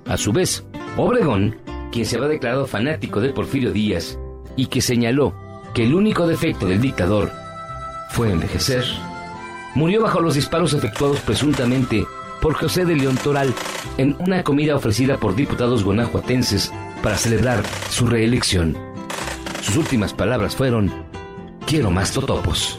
[0.06, 0.64] A su vez,
[0.96, 1.56] Obregón,
[1.90, 4.18] quien se había declarado fanático de Porfirio Díaz
[4.56, 5.34] y que señaló
[5.74, 7.32] que el único defecto del dictador
[8.10, 8.84] fue envejecer,
[9.74, 12.06] murió bajo los disparos efectuados presuntamente
[12.40, 13.54] por José de León Toral
[13.98, 18.76] en una comida ofrecida por diputados guanajuatenses para celebrar su reelección.
[19.62, 20.92] Sus últimas palabras fueron,
[21.66, 22.78] quiero más totopos.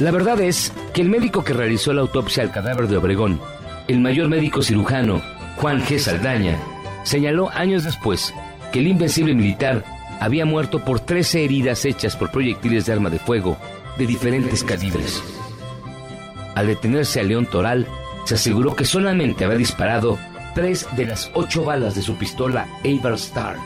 [0.00, 3.40] La verdad es que el médico que realizó la autopsia al cadáver de Obregón,
[3.86, 5.20] el mayor médico cirujano,
[5.56, 5.98] Juan G.
[5.98, 6.58] Saldaña,
[7.04, 8.34] señaló años después
[8.72, 9.84] que el invencible militar
[10.20, 13.56] había muerto por 13 heridas hechas por proyectiles de arma de fuego
[14.00, 15.22] de diferentes calibres.
[16.54, 17.86] Al detenerse a León Toral,
[18.24, 20.18] se aseguró que solamente había disparado
[20.54, 23.56] tres de las ocho balas de su pistola Avar Star.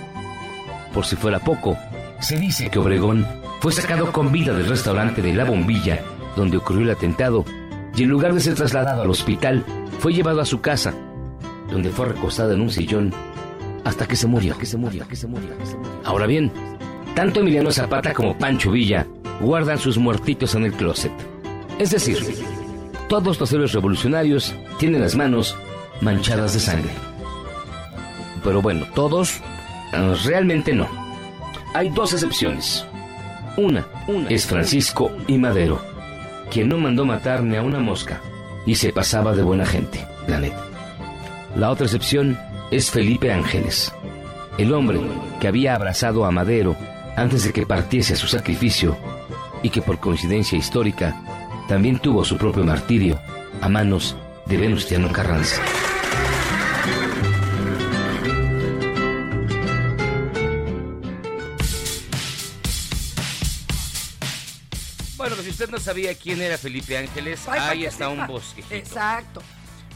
[0.92, 1.78] Por si fuera poco,
[2.18, 3.24] se dice que Obregón
[3.60, 6.00] fue sacado con vida del restaurante de La Bombilla,
[6.34, 7.44] donde ocurrió el atentado,
[7.94, 9.64] y en lugar de ser trasladado al hospital,
[10.00, 10.92] fue llevado a su casa,
[11.70, 13.14] donde fue recostado en un sillón
[13.84, 15.50] hasta que se murió, que se murió, que se murió.
[16.02, 16.50] Ahora bien,
[17.14, 19.06] tanto Emiliano Zapata como Pancho Villa
[19.40, 21.12] guardan sus muertitos en el closet.
[21.78, 22.18] Es decir,
[23.08, 25.56] todos los héroes revolucionarios tienen las manos
[26.00, 26.90] manchadas de sangre.
[28.42, 29.40] Pero bueno, todos
[29.92, 30.88] eh, realmente no.
[31.72, 32.84] Hay dos excepciones.
[33.56, 33.86] Una,
[34.28, 35.80] es Francisco y Madero,
[36.50, 38.20] quien no mandó matar ni a una mosca
[38.66, 40.40] y se pasaba de buena gente, la.
[41.54, 42.36] La otra excepción
[42.72, 43.92] es Felipe Ángeles,
[44.58, 45.00] el hombre
[45.40, 46.76] que había abrazado a Madero
[47.16, 48.96] antes de que partiese a su sacrificio
[49.62, 51.20] y que por coincidencia histórica
[51.68, 53.18] también tuvo su propio martirio
[53.60, 55.62] a manos de Venustiano Carranza.
[65.16, 68.64] Bueno, pues si usted no sabía quién era Felipe Ángeles, Ay, ahí está un bosque.
[68.70, 69.42] Exacto.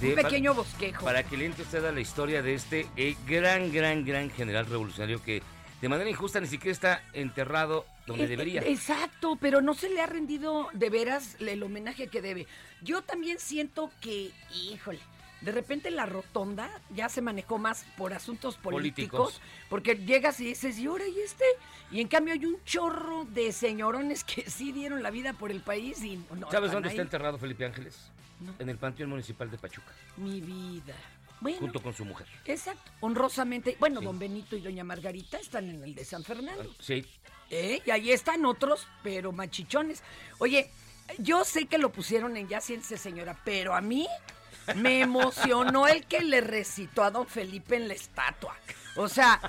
[0.01, 1.05] De- un pequeño bosquejo.
[1.05, 4.67] Para que le entre usted a la historia de este eh, gran, gran, gran general
[4.67, 5.43] revolucionario que
[5.81, 8.63] de manera injusta ni siquiera está enterrado donde debería.
[8.63, 12.47] Exacto, pero no se le ha rendido de veras el homenaje que debe.
[12.83, 14.99] Yo también siento que, híjole,
[15.41, 19.41] de repente la rotonda ya se manejó más por asuntos políticos, Políticos.
[19.69, 21.45] porque llegas y dices, ¿y ahora y este?
[21.93, 25.61] Y en cambio hay un chorro de señorones que sí dieron la vida por el
[25.61, 26.95] país y no ¿Sabes dónde ahí.
[26.95, 28.11] está enterrado Felipe Ángeles?
[28.59, 30.95] En el Panteón Municipal de Pachuca, Mi vida.
[31.41, 32.27] Bueno, junto con su mujer.
[32.45, 33.77] exacto, honrosamente.
[33.79, 36.75] Bueno, don Benito y doña Margarita están en el de San Fernando.
[36.81, 37.05] Sí.
[37.51, 37.81] ¿Eh?
[37.87, 40.03] Y ahí están otros, pero machichones.
[40.39, 40.71] Oye,
[41.19, 44.07] yo sé que lo pusieron en Ya Siéntese Señora, pero a mí
[44.77, 48.57] me emocionó el que le recitó a don Felipe en la estatua.
[48.97, 49.41] O sea,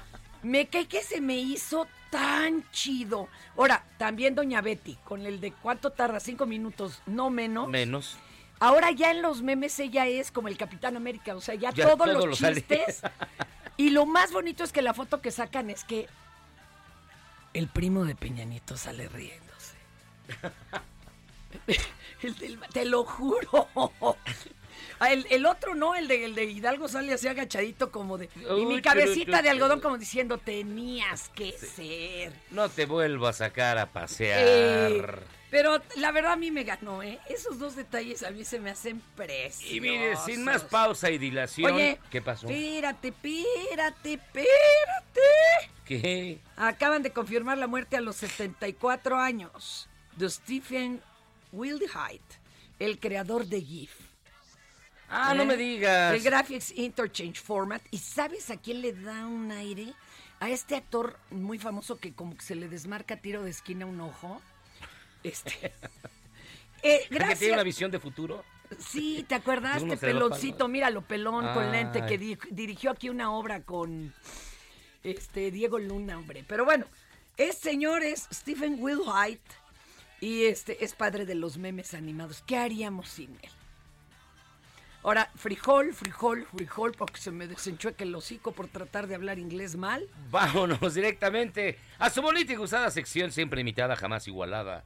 [0.43, 3.28] me cae que se me hizo tan chido.
[3.58, 7.67] Ahora, también doña Betty, con el de cuánto tarda, cinco minutos, no menos.
[7.67, 8.17] Menos.
[8.60, 11.86] Ahora ya en los memes ella es como el Capitán América, o sea, ya, Ya
[11.86, 12.56] todos todo los lo sale.
[12.56, 13.02] chistes.
[13.78, 16.08] Y lo más bonito es que la foto que sacan es que
[17.54, 19.76] el primo de Peña Nieto sale riéndose.
[22.22, 23.69] El del- te lo juro.
[25.10, 28.30] El, el otro no, el de, el de Hidalgo sale así agachadito como de...
[28.36, 32.34] y mi cabecita de algodón como diciendo, tenías que ser.
[32.52, 34.39] No te vuelvo a sacar a pasear.
[34.41, 35.06] Eh,
[35.50, 37.20] pero la verdad a mí me ganó, ¿eh?
[37.30, 39.72] Esos dos detalles a mí se me hacen preciosos.
[39.76, 42.48] y mire, sin más pausa y dilación, Oye, ¿qué pasó?
[42.48, 45.22] Espérate, espérate, espérate.
[45.86, 46.40] ¿Qué?
[46.56, 51.02] Acaban de confirmar la muerte a los 74 años de Stephen
[51.52, 52.22] Wildheit,
[52.78, 53.92] el creador de GIF.
[55.10, 56.14] Ah, no me digas.
[56.14, 57.82] El Graphics Interchange Format.
[57.90, 59.94] ¿Y sabes a quién le da un aire?
[60.40, 64.00] A este actor muy famoso que como que se le desmarca tiro de esquina un
[64.02, 64.42] ojo.
[65.24, 65.74] Este.
[66.82, 67.40] Eh, ¿Que gracias.
[67.40, 68.46] tiene una visión de futuro?
[68.80, 69.84] Sí, ¿te acuerdas?
[69.84, 74.14] Este peloncito, míralo, pelón con lente, que di- dirigió aquí una obra con
[75.04, 76.46] este Diego Luna, hombre.
[76.48, 76.86] Pero bueno,
[77.36, 79.42] es señor, es Stephen Wilhite
[80.22, 82.44] y este es padre de los memes animados.
[82.48, 83.50] ¿Qué haríamos sin él?
[85.02, 89.78] Ahora, frijol, frijol, frijol, porque se me desenchueca el hocico por tratar de hablar inglés
[89.78, 90.08] mal.
[90.30, 94.84] Vámonos directamente a su bonita y gustada sección, siempre imitada, jamás igualada.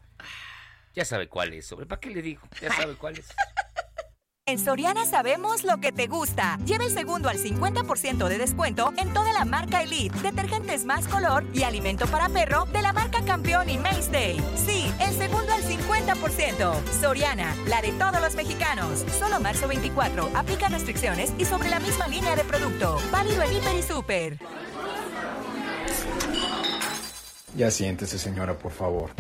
[0.94, 1.88] Ya sabe cuál es, sobre.
[1.88, 2.44] ¿Para qué le digo?
[2.62, 3.28] Ya sabe cuál es.
[4.46, 6.60] En Soriana sabemos lo que te gusta.
[6.66, 11.46] Lleva el segundo al 50% de descuento en toda la marca Elite, detergentes más color
[11.54, 14.44] y alimento para perro de la marca Campeón y Mainstay.
[14.58, 16.74] Sí, el segundo al 50%.
[17.00, 19.06] Soriana, la de todos los mexicanos.
[19.18, 20.32] Solo marzo 24.
[20.36, 23.00] Aplica restricciones y sobre la misma línea de producto.
[23.14, 24.40] Válido en Hiper y Super.
[27.56, 29.12] Ya siéntese, señora, por favor.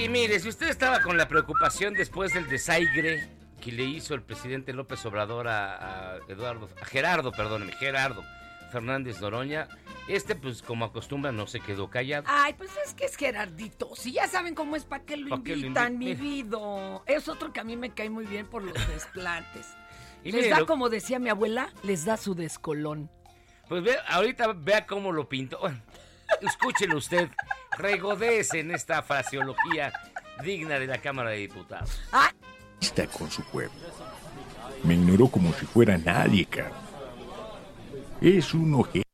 [0.00, 3.28] Y mire, si usted estaba con la preocupación después del desaigre
[3.60, 8.24] que le hizo el presidente López Obrador a, a Eduardo, a Gerardo, perdóneme, Gerardo
[8.72, 9.68] Fernández Noroña,
[10.08, 12.24] este pues como acostumbra no se quedó callado.
[12.28, 13.90] Ay, pues es que es Gerardito.
[13.94, 17.02] Si ya saben cómo es, ¿para qué lo ¿Pa' qué lo invitan, invi- mi vida?
[17.06, 19.66] Es otro que a mí me cae muy bien por los desplantes.
[20.24, 23.10] Y les mire, da, lo- como decía mi abuela, les da su descolón.
[23.68, 25.58] Pues ve, ahorita vea cómo lo pintó.
[25.58, 25.80] Bueno,
[26.40, 27.28] escúchelo usted,
[27.78, 29.92] regodece en esta fraseología
[30.42, 32.00] digna de la Cámara de Diputados.
[32.80, 33.72] Está con su pueblo.
[34.84, 36.72] Me ignoró como si fuera nadie, cara.
[38.20, 39.04] Es un ojete.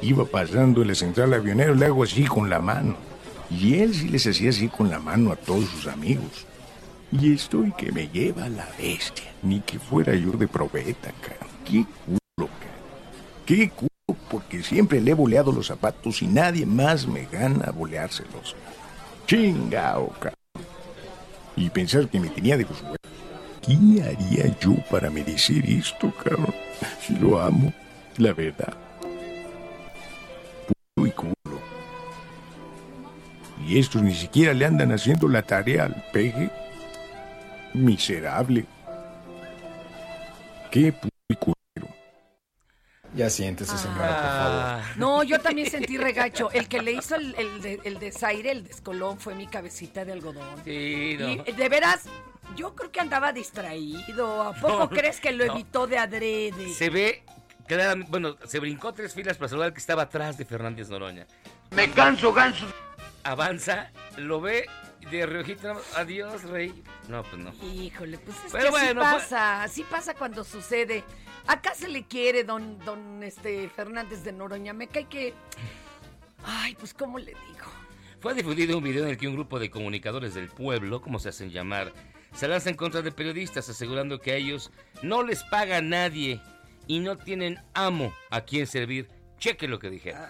[0.00, 2.96] Iba pasando en la central avionero, le hago así con la mano.
[3.50, 6.46] Y él sí les hacía así con la mano a todos sus amigos.
[7.12, 9.30] Y estoy que me lleva la bestia.
[9.42, 11.46] Ni que fuera yo de probeta, cara.
[11.64, 12.72] Qué culo, cara.
[13.46, 13.91] Qué culo,
[14.30, 18.56] porque siempre le he boleado los zapatos y nadie más me gana boleárselos.
[19.26, 20.34] Chingao, cara.
[21.56, 22.82] Y pensar que me tenía de los.
[23.60, 26.54] ¿Qué haría yo para merecer esto, cabrón?
[27.00, 27.72] Si lo amo,
[28.16, 28.74] la verdad.
[30.94, 31.60] Puro y culo.
[33.66, 36.50] Y estos ni siquiera le andan haciendo la tarea al peje.
[37.74, 38.66] Miserable.
[40.70, 41.61] Qué puro y culero.
[43.14, 44.80] Ya siéntese, señora, por Ah.
[44.84, 44.96] favor.
[44.96, 46.50] No, yo también sentí regacho.
[46.50, 50.12] El que le hizo el, el de- el desaire, el descolón, fue mi cabecita de
[50.12, 50.62] algodón.
[50.64, 51.28] Sí, no.
[51.46, 52.04] Y de veras,
[52.56, 54.42] yo creo que andaba distraído.
[54.42, 55.52] ¿A poco No, crees que lo no.
[55.52, 56.72] evitó de adrede?
[56.72, 57.22] Se ve
[57.66, 61.26] claramente, bueno, se brincó tres filas para saludar al que estaba atrás de Fernández Noroña.
[61.70, 62.66] Me canso, ganso.
[63.24, 64.66] Avanza, lo ve
[65.10, 66.82] de reojito, adiós, rey.
[67.08, 67.52] No, pues no.
[67.64, 71.04] Híjole, pues es Pero que bueno, así fue- pasa, así pasa cuando sucede.
[71.46, 74.72] Acá se le quiere, don, don este Fernández de Noroña.
[74.72, 75.34] Me cae que.
[76.44, 77.66] Ay, pues cómo le digo.
[78.20, 81.28] Fue difundido un video en el que un grupo de comunicadores del pueblo, como se
[81.30, 81.92] hacen llamar,
[82.32, 84.70] se lanza en contra de periodistas asegurando que a ellos
[85.02, 86.40] no les paga nadie
[86.86, 89.08] y no tienen amo a quien servir.
[89.38, 90.22] Cheque lo que dijeron.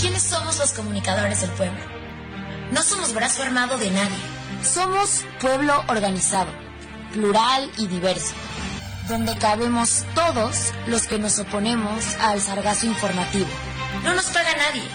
[0.00, 1.80] ¿Quiénes somos los comunicadores del pueblo?
[2.70, 4.16] No somos brazo armado de nadie.
[4.62, 6.52] Somos pueblo organizado,
[7.12, 8.34] plural y diverso,
[9.08, 13.48] donde cabemos todos los que nos oponemos al sargazo informativo.
[14.04, 14.88] No nos paga nadie.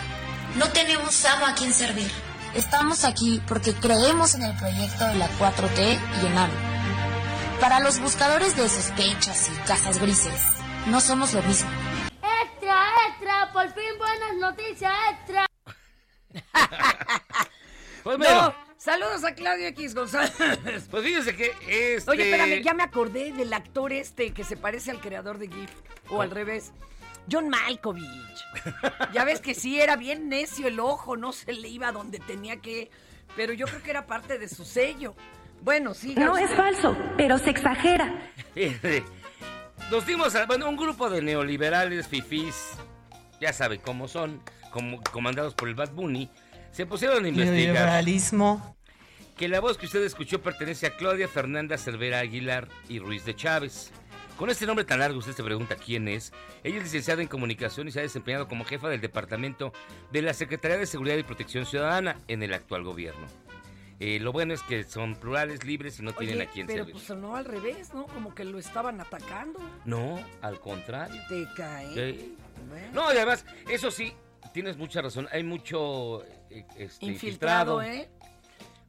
[0.56, 2.10] No tenemos amo a quien servir.
[2.56, 6.60] Estamos aquí porque creemos en el proyecto de la 4T y en AMLO.
[7.60, 10.40] Para los buscadores de sospechas y casas grises,
[10.86, 11.70] no somos lo mismo.
[12.44, 15.46] Extra, extra, por fin buenas noticias, extra.
[18.04, 20.34] Pues No, bueno, saludos a Claudio X González.
[20.92, 22.12] pues fíjense que este...
[22.12, 25.72] Oye, espérame, ya me acordé del actor este que se parece al creador de GIF.
[26.10, 26.74] O al revés.
[27.32, 28.04] John Malkovich.
[29.14, 32.58] Ya ves que sí, era bien necio el ojo, no se le iba donde tenía
[32.58, 32.92] que.
[33.38, 35.16] Pero yo creo que era parte de su sello.
[35.62, 36.14] Bueno, sí.
[36.16, 38.14] No es falso, pero se exagera.
[39.94, 42.72] Nos dimos a, bueno, un grupo de neoliberales fifís,
[43.40, 44.42] ya saben cómo son,
[44.72, 46.32] como, comandados por el Bad Bunny,
[46.72, 48.76] se pusieron a investigar Neoliberalismo.
[49.38, 53.36] que la voz que usted escuchó pertenece a Claudia Fernanda Cervera Aguilar y Ruiz de
[53.36, 53.92] Chávez.
[54.36, 56.34] Con este nombre tan largo, usted se pregunta quién es.
[56.64, 59.74] Ella es licenciada en comunicación y se ha desempeñado como jefa del departamento
[60.12, 63.28] de la Secretaría de Seguridad y Protección Ciudadana en el actual gobierno.
[64.00, 66.80] Eh, lo bueno es que son plurales, libres y no tienen Oye, a quién pero
[66.80, 66.94] servir.
[66.94, 68.06] pues sonó al revés, ¿no?
[68.08, 69.60] Como que lo estaban atacando.
[69.86, 71.22] No, al contrario.
[71.30, 71.94] Te cae.
[71.94, 72.38] Sí.
[72.94, 74.14] No, y además, eso sí,
[74.54, 75.28] tienes mucha razón.
[75.32, 78.10] Hay mucho eh, este, Infiltrado, ¿eh?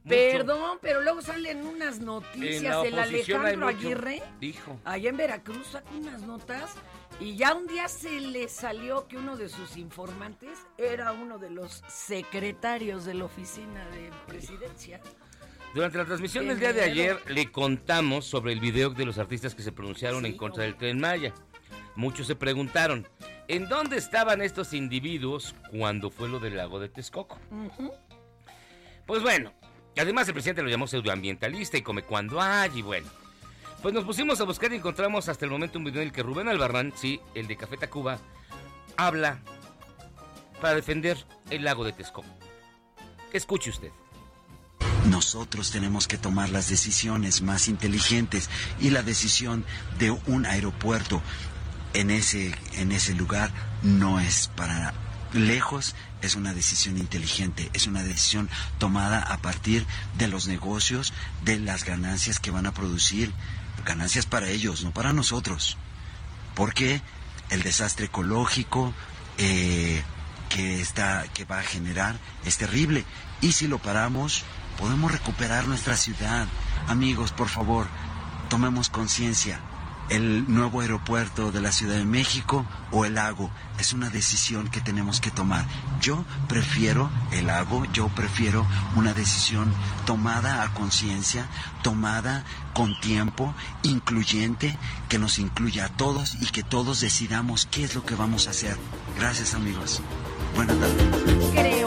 [0.04, 0.16] Mucho.
[0.16, 2.62] Perdón, pero luego salen unas noticias.
[2.62, 3.68] la el oposición hay Alejandro.
[3.68, 4.78] Aguirre, Dijo.
[4.84, 6.74] allá en Veracruz, saca unas notas.
[7.20, 11.50] Y ya un día se le salió que uno de sus informantes era uno de
[11.50, 15.00] los secretarios de la oficina de presidencia.
[15.74, 19.54] Durante la transmisión del día de ayer le contamos sobre el video de los artistas
[19.54, 21.32] que se pronunciaron en contra del Tren Maya.
[21.96, 23.08] Muchos se preguntaron,
[23.48, 27.38] ¿en dónde estaban estos individuos cuando fue lo del lago de Texcoco?
[29.06, 29.52] Pues bueno,
[29.96, 33.08] además el presidente lo llamó pseudoambientalista y come cuando hay y bueno.
[33.84, 36.22] Pues nos pusimos a buscar y encontramos hasta el momento un video en el que
[36.22, 38.18] Rubén Albarrán, sí, el de Café Tacuba,
[38.96, 39.42] habla
[40.62, 42.26] para defender el lago de Texcoco.
[43.30, 43.90] Escuche usted.
[45.10, 48.48] Nosotros tenemos que tomar las decisiones más inteligentes
[48.80, 49.66] y la decisión
[49.98, 51.20] de un aeropuerto
[51.92, 53.50] en ese, en ese lugar
[53.82, 54.94] no es para
[55.34, 59.84] lejos, es una decisión inteligente, es una decisión tomada a partir
[60.16, 61.12] de los negocios,
[61.44, 63.30] de las ganancias que van a producir,
[63.84, 65.76] ganancias para ellos, no para nosotros.
[66.54, 67.02] Porque
[67.50, 68.94] el desastre ecológico
[69.38, 70.02] eh,
[70.48, 73.04] que, está, que va a generar es terrible.
[73.40, 74.44] Y si lo paramos,
[74.78, 76.46] podemos recuperar nuestra ciudad.
[76.88, 77.86] Amigos, por favor,
[78.48, 79.60] tomemos conciencia.
[80.10, 84.80] El nuevo aeropuerto de la Ciudad de México o el lago es una decisión que
[84.80, 85.64] tenemos que tomar.
[86.00, 89.72] Yo prefiero el lago, yo prefiero una decisión
[90.04, 91.48] tomada a conciencia,
[91.82, 92.44] tomada
[92.74, 94.76] con tiempo, incluyente,
[95.08, 98.50] que nos incluya a todos y que todos decidamos qué es lo que vamos a
[98.50, 98.76] hacer.
[99.18, 100.02] Gracias amigos.
[100.54, 101.50] Buenas tardes.
[101.52, 101.86] Creo.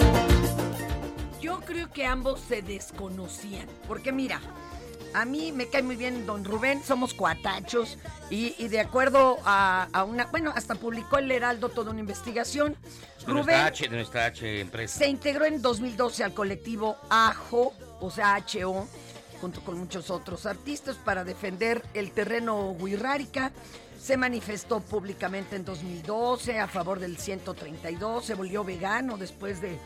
[1.42, 3.68] Yo creo que ambos se desconocían.
[3.88, 4.42] Porque mira,
[5.14, 7.98] a mí me cae muy bien don Rubén, somos cuatachos.
[8.30, 10.26] Y, y de acuerdo a, a una.
[10.26, 12.74] Bueno, hasta publicó el Heraldo toda una investigación.
[12.74, 14.98] De nuestra Rubén H, de nuestra H empresa.
[14.98, 18.88] se integró en 2012 al colectivo AJO, o sea, HO,
[19.42, 23.52] junto con muchos otros artistas, para defender el terreno Huirrárica.
[24.00, 29.80] Se manifestó públicamente en 2012 a favor del 132, se volvió vegano después de,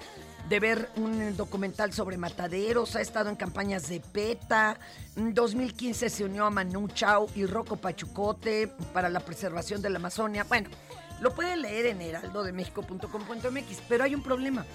[0.50, 4.78] de ver un documental sobre mataderos, ha estado en campañas de PETA.
[5.16, 9.98] En 2015 se unió a Manu Chao y Rocco Pachucote para la preservación de la
[9.98, 10.44] Amazonia.
[10.44, 10.70] Bueno,
[11.22, 14.66] lo pueden leer en heraldodemexico.com.mx, pero hay un problema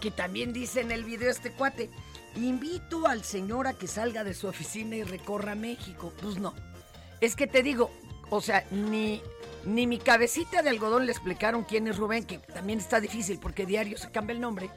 [0.00, 1.90] que también dice en el video este cuate.
[2.36, 6.12] Invito al señor a que salga de su oficina y recorra México.
[6.20, 6.54] Pues no.
[7.20, 7.90] Es que te digo,
[8.30, 9.22] o sea, ni
[9.66, 13.66] Ni mi cabecita de algodón le explicaron quién es Rubén, que también está difícil porque
[13.66, 14.70] diario se cambia el nombre.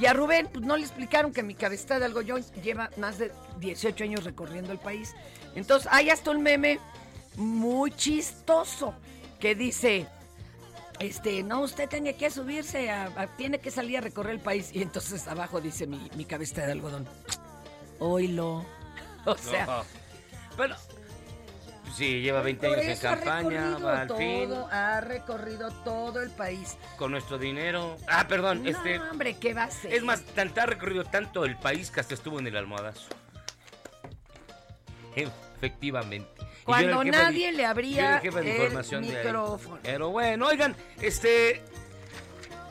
[0.00, 3.32] Y a Rubén, pues no le explicaron que mi cabecita de algodón lleva más de
[3.60, 5.14] 18 años recorriendo el país.
[5.54, 6.78] Entonces, hay hasta un meme
[7.36, 8.94] muy chistoso
[9.40, 10.06] que dice,
[10.98, 14.70] este, no, usted tiene que subirse, a- a- tiene que salir a recorrer el país.
[14.72, 17.06] Y entonces abajo dice mi, mi cabecita de algodón,
[17.98, 18.64] oílo.
[19.26, 19.82] O sea, No.
[20.56, 20.76] Pero,
[21.96, 26.30] sí, lleva 20 por años en campaña, va al todo, fin, ha recorrido todo el
[26.30, 26.76] país.
[26.96, 27.96] con nuestro dinero.
[28.08, 28.98] Ah, perdón, No, este...
[28.98, 29.92] hombre, ¿qué va a hacer?
[29.92, 33.08] Es más, tanta ha recorrido tanto el país que hasta estuvo en el almohadazo.
[35.16, 36.28] Efectivamente.
[36.64, 39.78] Cuando de- nadie le abría el micrófono.
[39.82, 41.62] Pero bueno, oigan, este...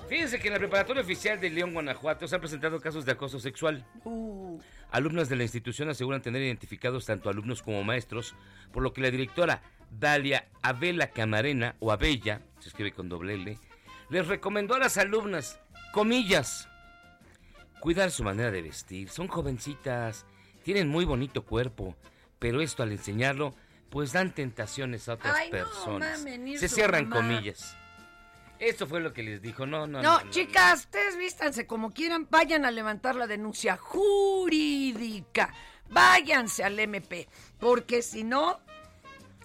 [0.09, 3.39] Fíjense que en la preparatoria oficial de León, Guanajuato, se han presentado casos de acoso
[3.39, 3.83] sexual.
[4.03, 4.59] Uh,
[4.91, 8.35] Alumnas de la institución aseguran tener identificados tanto alumnos como maestros,
[8.71, 9.61] por lo que la directora
[9.91, 13.57] Dalia Abela Camarena, o Abella, se escribe con doble L,
[14.09, 15.59] les recomendó a las alumnas,
[15.91, 16.69] comillas,
[17.79, 19.09] cuidar su manera de vestir.
[19.09, 20.25] Son jovencitas,
[20.63, 21.95] tienen muy bonito cuerpo,
[22.39, 23.53] pero esto al enseñarlo,
[23.89, 26.25] pues dan tentaciones a otras Ay, personas.
[26.57, 27.15] se cierran mamá.
[27.21, 27.77] comillas.
[28.59, 29.65] Esto fue lo que les dijo.
[29.65, 30.23] No, no, No, no.
[30.23, 35.53] no, chicas, ustedes vístanse como quieran, vayan a levantar la denuncia jurídica.
[35.89, 37.27] Váyanse al MP,
[37.59, 38.59] porque si no,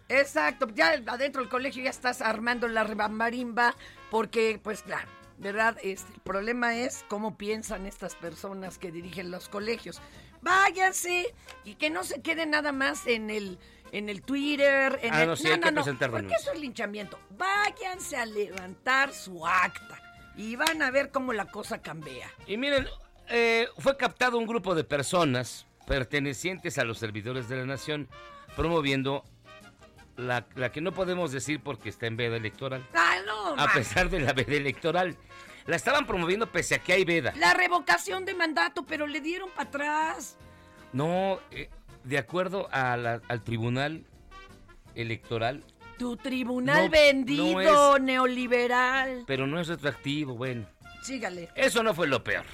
[0.08, 3.76] exacto, ya adentro del colegio ya estás armando la marimba,
[4.10, 5.76] porque pues claro, ¿verdad?
[5.82, 10.00] Este, el problema es cómo piensan estas personas que dirigen los colegios.
[10.40, 11.34] Váyanse
[11.64, 13.58] y que no se quede nada más en el
[13.92, 17.18] en el Twitter, en Ah, el no, sí, hay que presentar porque eso es linchamiento.
[17.30, 20.00] Váyanse a levantar su acta
[20.36, 22.30] y van a ver cómo la cosa cambia.
[22.46, 22.86] Y miren,
[23.28, 28.08] eh, fue captado un grupo de personas pertenecientes a los servidores de la nación
[28.56, 29.24] promoviendo
[30.16, 32.86] la, la que no podemos decir porque está en veda electoral.
[32.94, 33.68] Ah, no, A man.
[33.74, 35.16] pesar de la veda electoral.
[35.66, 37.32] La estaban promoviendo pese a que hay veda.
[37.36, 40.36] La revocación de mandato, pero le dieron para atrás.
[40.92, 41.70] No, eh,
[42.04, 44.04] de acuerdo a la- al tribunal
[44.94, 45.64] electoral,
[45.98, 49.24] Tu tribunal No, vendido no es- neoliberal.
[49.26, 50.66] pero no es retroactivo, bueno.
[51.02, 51.50] Sígale.
[51.54, 52.46] Eso no fue lo peor.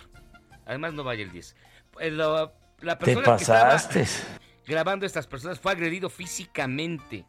[0.66, 1.55] Además no vaya el 10.
[2.01, 4.01] Eh, lo- la persona que pasaste.
[4.03, 7.24] estaba grabando a estas personas fue agredido físicamente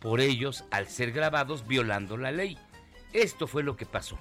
[0.00, 2.58] por ellos al ser grabados violando la ley.
[3.14, 4.18] Esto fue lo que pasó.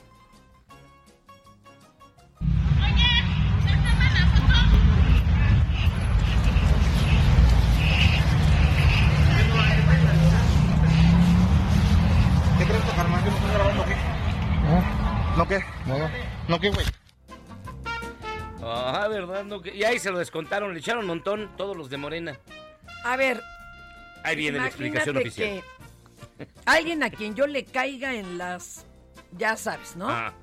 [15.37, 15.59] ¿No qué?
[15.85, 16.11] Nada.
[16.47, 16.85] ¿No qué, güey?
[18.63, 19.43] Ah, ¿verdad?
[19.43, 22.39] No, que- y ahí se lo descontaron, le echaron un montón todos los de Morena.
[23.03, 23.41] A ver.
[24.23, 25.63] Ahí viene la explicación imagínate oficial.
[26.37, 28.85] que alguien a quien yo le caiga en las.
[29.33, 30.09] Ya sabes, ¿no?
[30.09, 30.33] Ah,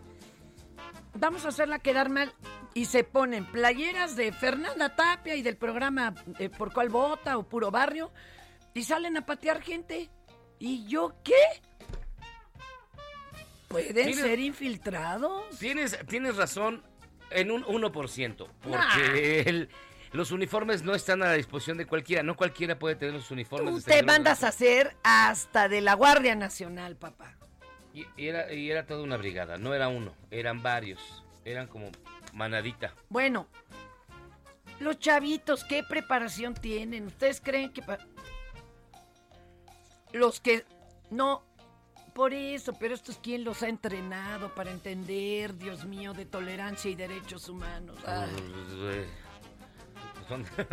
[1.15, 2.33] Vamos a hacerla quedar mal.
[2.75, 7.43] Y se ponen playeras de Fernanda Tapia y del programa eh, Por cuál vota o
[7.43, 8.11] Puro Barrio.
[8.73, 10.11] Y salen a patear gente.
[10.59, 11.35] ¿Y yo qué?
[13.73, 15.59] ¿Pueden Tienes- ser infiltrados?
[15.59, 16.83] tienes, tienes razón
[17.31, 19.49] en un 1%, porque Nah.
[19.51, 19.69] el-
[20.13, 22.23] los uniformes no están a la disposición de cualquiera.
[22.23, 23.75] No cualquiera puede tener los uniformes.
[23.75, 27.37] Tú te mandas a hacer hasta de la Guardia Nacional, papá.
[27.95, 31.25] Y, y era, y era toda una brigada, no era uno, eran varios.
[31.45, 31.91] Eran como
[32.35, 32.95] manadita.
[33.09, 33.49] Bueno,
[34.81, 37.07] los chavitos, ¿qué preparación tienen?
[37.07, 37.83] ¿Ustedes creen que...
[40.13, 40.65] Los que...
[41.11, 41.45] No,
[42.15, 46.95] por eso, pero estos quién los ha entrenado para entender, Dios mío, de tolerancia y
[46.95, 47.97] derechos humanos.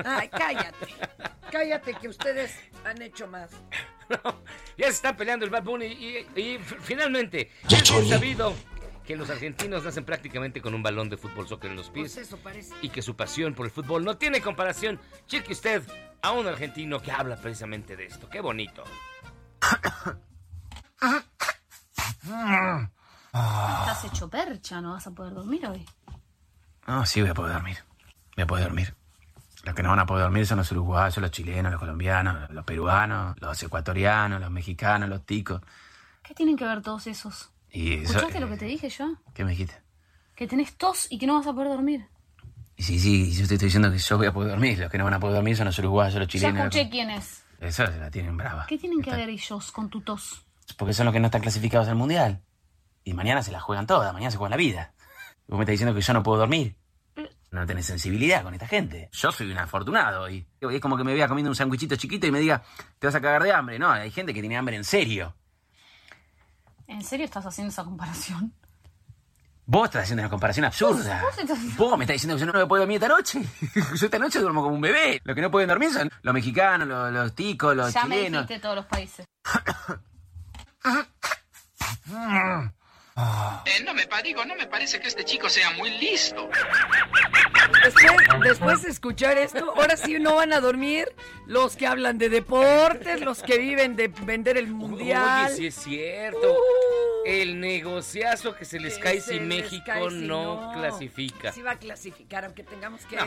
[0.05, 0.87] Ay, cállate.
[1.51, 3.51] Cállate que ustedes han hecho más.
[4.77, 5.85] ya se están peleando el Bad Bunny
[6.35, 8.53] y, finalmente es bien sabido
[9.05, 12.27] que los argentinos nacen prácticamente con un balón de fútbol soccer en los pies Pues
[12.27, 12.73] eso parece.
[12.81, 14.99] y que su pasión por el fútbol no tiene comparación.
[15.27, 15.83] Cheque usted
[16.21, 18.29] a un argentino que habla precisamente de esto.
[18.29, 18.83] Qué bonito.
[23.33, 25.85] Estás hecho percha, no vas a poder dormir hoy.
[26.87, 27.77] No, sí voy a poder dormir.
[28.35, 28.95] Voy a poder dormir.
[29.63, 32.63] Los que no van a poder dormir son los uruguayos, los chilenos, los colombianos, los
[32.65, 35.61] peruanos, los ecuatorianos, los mexicanos, los ticos.
[36.23, 37.51] ¿Qué tienen que ver todos esos?
[37.71, 39.15] Y eso, ¿Escuchaste eh, lo que te dije yo?
[39.33, 39.75] ¿Qué me dijiste?
[40.35, 42.07] Que tenés tos y que no vas a poder dormir.
[42.77, 44.79] Y sí, sí, yo te estoy diciendo que yo voy a poder dormir.
[44.79, 46.59] Los que no van a poder dormir son los uruguayos, los Ya chilenos.
[46.63, 47.43] escuché quién es.
[47.59, 48.65] Eso se la tienen brava.
[48.67, 50.45] ¿Qué tienen que ver ellos con tu tos?
[50.78, 52.41] Porque son los que no están clasificados al mundial.
[53.03, 54.93] Y mañana se la juegan todas, mañana se juegan la vida.
[55.47, 56.76] Y vos me estás diciendo que yo no puedo dormir.
[57.51, 59.09] No tenés sensibilidad con esta gente.
[59.11, 62.32] Yo soy un afortunado y es como que me vea comiendo un sándwichito chiquito y
[62.32, 62.61] me diga,
[62.99, 63.80] te vas a cagar de hambre.
[63.80, 65.36] No, hay gente que tiene hambre en serio.
[66.88, 68.53] ¿En serio estás haciendo esa comparación?
[69.65, 71.22] Vos estás haciendo una comparación absurda.
[71.24, 73.41] Vos estás- Vos me estás diciendo que yo no me puedo dormir esta noche.
[73.95, 75.20] Yo esta noche duermo como un bebé.
[75.24, 78.41] Lo que no pueden dormir son los mexicanos, los, los ticos, los ya me chilenos.
[78.47, 79.26] dijiste todos los países.
[83.65, 86.49] Eh, no me digo, no me parece que este chico sea muy listo.
[87.84, 88.11] Después,
[88.43, 91.07] después de escuchar esto, ahora sí no van a dormir
[91.45, 95.47] los que hablan de deportes, los que viven de vender el mundial.
[95.47, 96.57] Oye, sí es cierto.
[97.25, 100.73] El negociazo que se les cae se si les México cae si no, no.
[100.73, 101.51] clasifica.
[101.51, 103.17] Sí va a clasificar, aunque tengamos que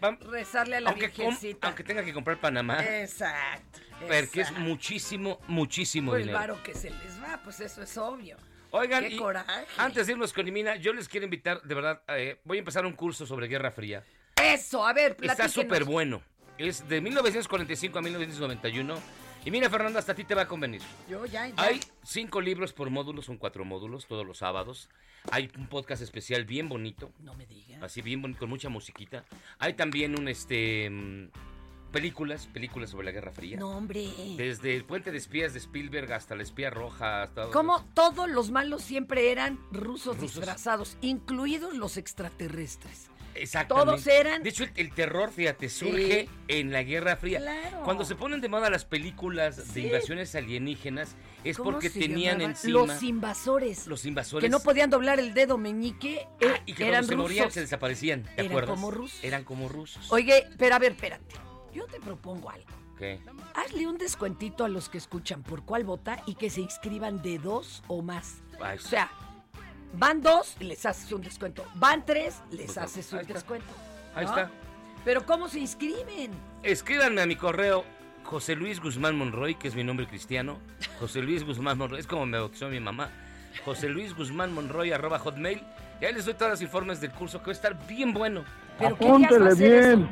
[0.00, 2.82] No, rezarle a la Aunque, com- aunque tenga que comprar Panamá.
[2.84, 3.80] Exacto.
[4.00, 6.38] Porque es muchísimo, muchísimo Pues el dinero.
[6.38, 8.36] varo que se les va, pues eso es obvio.
[8.70, 9.66] Oigan, Qué y coraje.
[9.78, 12.84] antes de irnos con Imina, yo les quiero invitar, de verdad, eh, voy a empezar
[12.84, 14.04] un curso sobre Guerra Fría.
[14.42, 15.52] Eso, a ver, Está platíquenos.
[15.52, 16.22] súper bueno.
[16.58, 18.98] Es de 1945 a 1991.
[19.44, 20.82] Y mira, Fernanda, hasta a ti te va a convenir.
[21.08, 21.54] Yo ya, ya.
[21.56, 24.88] Hay cinco libros por módulo, son cuatro módulos, todos los sábados.
[25.30, 27.12] Hay un podcast especial bien bonito.
[27.20, 27.82] No me digas.
[27.82, 29.24] Así bien bonito, con mucha musiquita.
[29.58, 31.28] Hay también un, este, mm,
[31.96, 33.56] películas, películas sobre la Guerra Fría.
[33.58, 34.08] No, hombre.
[34.36, 37.22] Desde el Puente de Espías de Spielberg hasta la Espía Roja.
[37.22, 40.20] Hasta Como todos los malos siempre eran rusos, Rusos.
[40.20, 43.10] disfrazados, incluidos los extraterrestres.
[43.34, 43.90] Exactamente.
[43.90, 47.38] Todos eran- De hecho, el, el terror, fíjate, surge en la Guerra Fría.
[47.38, 47.82] Claro.
[47.84, 52.50] Cuando se ponen de moda las películas de invasiones alienígenas, es ¿Cómo porque tenían llamaban?
[52.52, 53.86] encima Los invasores.
[53.88, 54.42] los invasores.
[54.42, 56.26] Que no podían doblar el dedo meñique.
[56.40, 57.22] eh, y que eran cuando se rusos.
[57.30, 58.22] morían se desaparecían.
[58.22, 58.70] ¿Te Eran acuerdas?
[58.70, 59.22] como rusos.
[59.22, 60.10] Eran como rusos.
[60.10, 61.34] Oye, pero a ver, espérate.
[61.76, 62.66] Yo te propongo algo.
[62.98, 63.20] ¿Qué?
[63.54, 67.38] Hazle un descuentito a los que escuchan por cuál vota y que se inscriban de
[67.38, 68.38] dos o más.
[68.58, 69.10] Ay, O sea,
[69.92, 71.66] van dos, les haces un descuento.
[71.74, 73.34] Van tres, les Pues, haces un está.
[73.34, 73.66] descuento.
[74.14, 74.30] Ahí ¿no?
[74.30, 74.50] está.
[75.04, 76.30] Pero ¿cómo se inscriben?
[76.62, 77.84] Escríbanme a mi correo
[78.24, 80.58] José Luis Guzmán Monroy, que es mi nombre cristiano.
[80.98, 83.10] José Luis Guzmán Monroy, es como me bautizó mi mamá.
[83.66, 85.62] José Luis Guzmán Monroy, arroba hotmail.
[86.00, 88.42] Y ahí les doy todos los informes del curso que va a estar bien bueno.
[88.78, 90.08] ¿Pero qué días va a ser eso?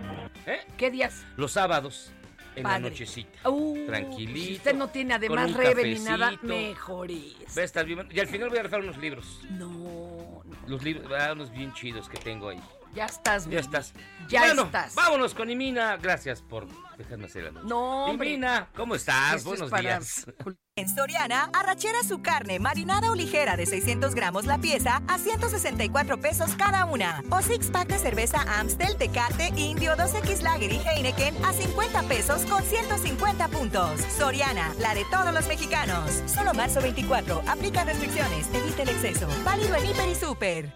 [0.46, 0.60] ¿Eh?
[0.76, 1.24] ¿Qué días?
[1.36, 2.12] Los sábados,
[2.56, 2.90] en la Padre.
[2.90, 3.48] nochecita.
[3.48, 4.46] Uh, Tranquilito.
[4.46, 6.46] Si usted no tiene además rebe ni nada, cafecito.
[6.54, 7.56] mejor es.
[7.56, 8.06] Va a estar bien.
[8.10, 9.40] Y al final voy a regalar unos libros.
[9.50, 12.60] No, no, Los libros, ah, unos bien chidos que tengo ahí.
[12.94, 13.48] Ya estás.
[13.48, 13.92] Ya estás.
[14.28, 14.94] Ya Bueno, estás.
[14.94, 15.96] Vámonos con Imina.
[15.98, 16.66] Gracias por
[16.96, 17.66] dejarme hacer la noche.
[17.68, 18.28] No, hombre.
[18.30, 19.34] Imina, ¿cómo estás?
[19.36, 20.26] Esto es Buenos para- días.
[20.76, 26.18] En Soriana, arrachera su carne marinada o ligera de 600 gramos la pieza a 164
[26.20, 27.22] pesos cada una.
[27.30, 32.42] O six pack de cerveza Amstel, Tecate, Indio, 2X Lager y Heineken a 50 pesos
[32.46, 34.00] con 150 puntos.
[34.18, 36.10] Soriana, la de todos los mexicanos.
[36.26, 37.44] Solo marzo 24.
[37.46, 38.48] Aplica restricciones.
[38.52, 39.28] Evita el exceso.
[39.44, 40.72] Válido en Hiper y Super.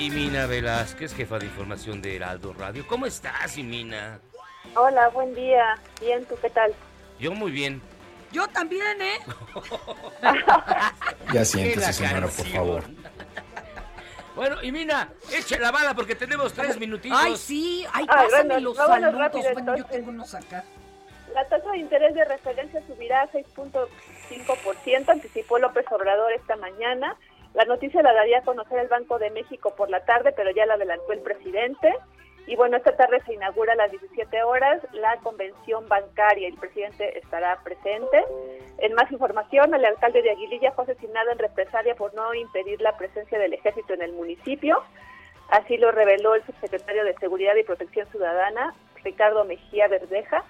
[0.00, 2.86] Imina Velázquez, jefa de información de Heraldo Radio.
[2.86, 4.18] ¿Cómo estás, Imina?
[4.74, 5.74] Hola, buen día.
[6.00, 6.72] Bien, ¿tú qué tal?
[7.18, 7.82] Yo muy bien.
[8.32, 9.18] Yo también, ¿eh?
[11.32, 12.84] Ya la siéntese, señora, por favor.
[14.36, 17.18] Bueno, Imina, eche la bala porque tenemos tres minutitos.
[17.20, 17.84] Ay, sí.
[17.92, 19.14] Ay, Ah, pásame bueno, los saludos.
[19.14, 19.90] rápido, bueno, yo entonces.
[19.90, 20.64] tengo unos acá.
[21.34, 27.16] La tasa de interés de referencia subirá a 6.5%, anticipó López Obrador esta mañana.
[27.54, 30.66] La noticia la daría a conocer el Banco de México por la tarde, pero ya
[30.66, 31.94] la adelantó el presidente.
[32.46, 36.48] Y bueno, esta tarde se inaugura a las 17 horas la convención bancaria.
[36.48, 38.24] El presidente estará presente.
[38.78, 42.96] En más información, el alcalde de Aguililla fue asesinado en represalia por no impedir la
[42.96, 44.82] presencia del ejército en el municipio.
[45.50, 48.74] Así lo reveló el subsecretario de Seguridad y Protección Ciudadana,
[49.04, 50.44] Ricardo Mejía Verdeja.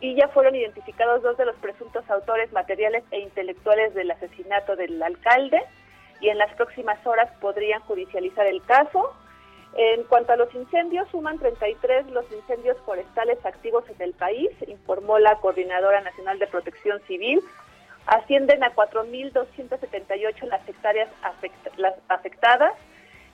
[0.00, 5.02] Y ya fueron identificados dos de los presuntos autores materiales e intelectuales del asesinato del
[5.02, 5.62] alcalde.
[6.20, 9.14] Y en las próximas horas podrían judicializar el caso.
[9.74, 15.18] En cuanto a los incendios, suman 33 los incendios forestales activos en el país, informó
[15.18, 17.42] la Coordinadora Nacional de Protección Civil.
[18.06, 22.72] Ascienden a 4.278 las hectáreas afect- las afectadas.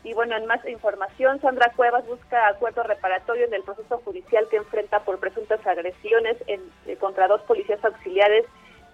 [0.02, 4.56] Y bueno, en más información, Sandra Cuevas busca acuerdo reparatorio en el proceso judicial que
[4.56, 8.44] enfrenta por presuntas agresiones en- eh, contra dos policías auxiliares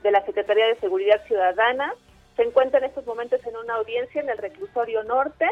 [0.03, 1.95] de la Secretaría de Seguridad Ciudadana.
[2.39, 5.45] Se encuentra en estos momentos en una audiencia en el reclusorio norte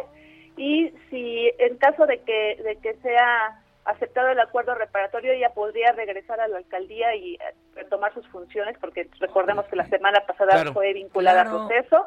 [0.56, 5.90] y si en caso de que, de que sea aceptado el acuerdo reparatorio, ella podría
[5.92, 7.38] regresar a la alcaldía y eh,
[7.74, 10.72] retomar sus funciones, porque recordemos que la semana pasada Claro.
[10.74, 11.62] fue vinculada Claro.
[11.62, 12.06] a proceso.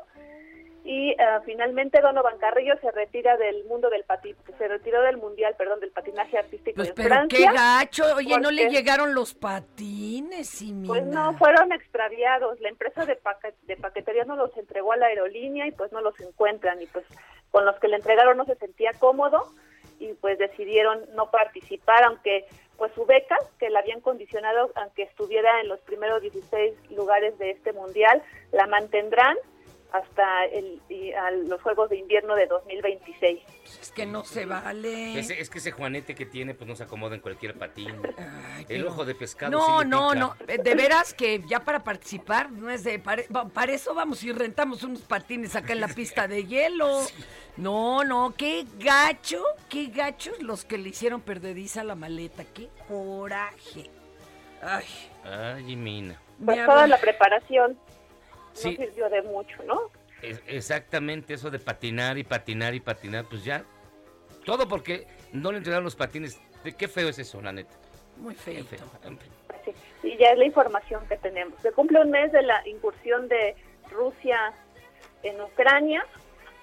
[0.92, 5.54] Y ah, finalmente Donovan Carrillo se retira del mundo del pati se retiró del mundial,
[5.56, 7.38] perdón, del patinaje artístico Pues, en pero Francia.
[7.38, 8.16] qué gacho.
[8.16, 12.60] Oye, no le llegaron los patines, y Pues no, fueron extraviados.
[12.60, 16.02] La empresa de, paque- de paquetería no los entregó a la aerolínea y pues no
[16.02, 16.82] los encuentran.
[16.82, 17.06] Y pues
[17.52, 19.44] con los que le entregaron no se sentía cómodo.
[20.00, 22.46] y pues decidieron no participar, aunque
[22.78, 27.52] pues su beca, que la habían condicionado aunque estuviera en los primeros 16 lugares de
[27.52, 28.24] este mundial,
[28.54, 29.36] la mantendrán
[29.92, 33.40] hasta el, y a los Juegos de Invierno de 2026.
[33.82, 35.20] Es que no se vale.
[35.20, 37.96] Es, es que ese juanete que tiene, pues no se acomoda en cualquier patín.
[38.70, 39.52] El ojo de pescado.
[39.52, 40.36] No, sí no, no.
[40.48, 43.00] Eh, De veras que ya para participar, no es de.
[43.00, 43.24] Para,
[43.54, 47.02] para eso vamos y rentamos unos patines acá en la pista de hielo.
[47.58, 52.46] No, no, qué gacho, qué gachos los que le hicieron perdediza la maleta.
[52.46, 53.90] Qué coraje.
[54.62, 54.86] Ay,
[55.26, 56.22] Ay, Jimena.
[56.46, 57.78] Pues toda la preparación
[58.54, 58.78] Sí.
[58.78, 59.92] no sirvió de mucho, ¿no?
[60.22, 63.64] Es- exactamente eso de patinar y patinar y patinar, pues ya.
[64.46, 66.40] Todo porque no le entregaron los patines.
[66.64, 67.74] De qué feo es eso, la neta.
[68.18, 68.66] muy feo.
[68.66, 68.80] Feo.
[69.04, 69.32] En fin.
[69.64, 69.74] Sí,
[70.04, 71.54] y ya es la información que tenemos.
[71.62, 73.56] Se cumple un mes de la incursión de
[73.92, 74.52] Rusia
[75.24, 76.06] en Ucrania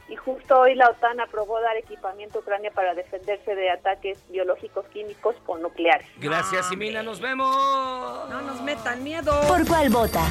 [0.08, 4.84] y justo hoy la OTAN aprobó dar equipamiento a Ucrania para defenderse de ataques biológicos,
[4.88, 6.06] químicos o nucleares.
[6.18, 7.02] Gracias, Jimena.
[7.02, 7.56] Nos vemos.
[8.28, 9.32] No nos metan miedo.
[9.48, 10.24] ¿Por cuál vota?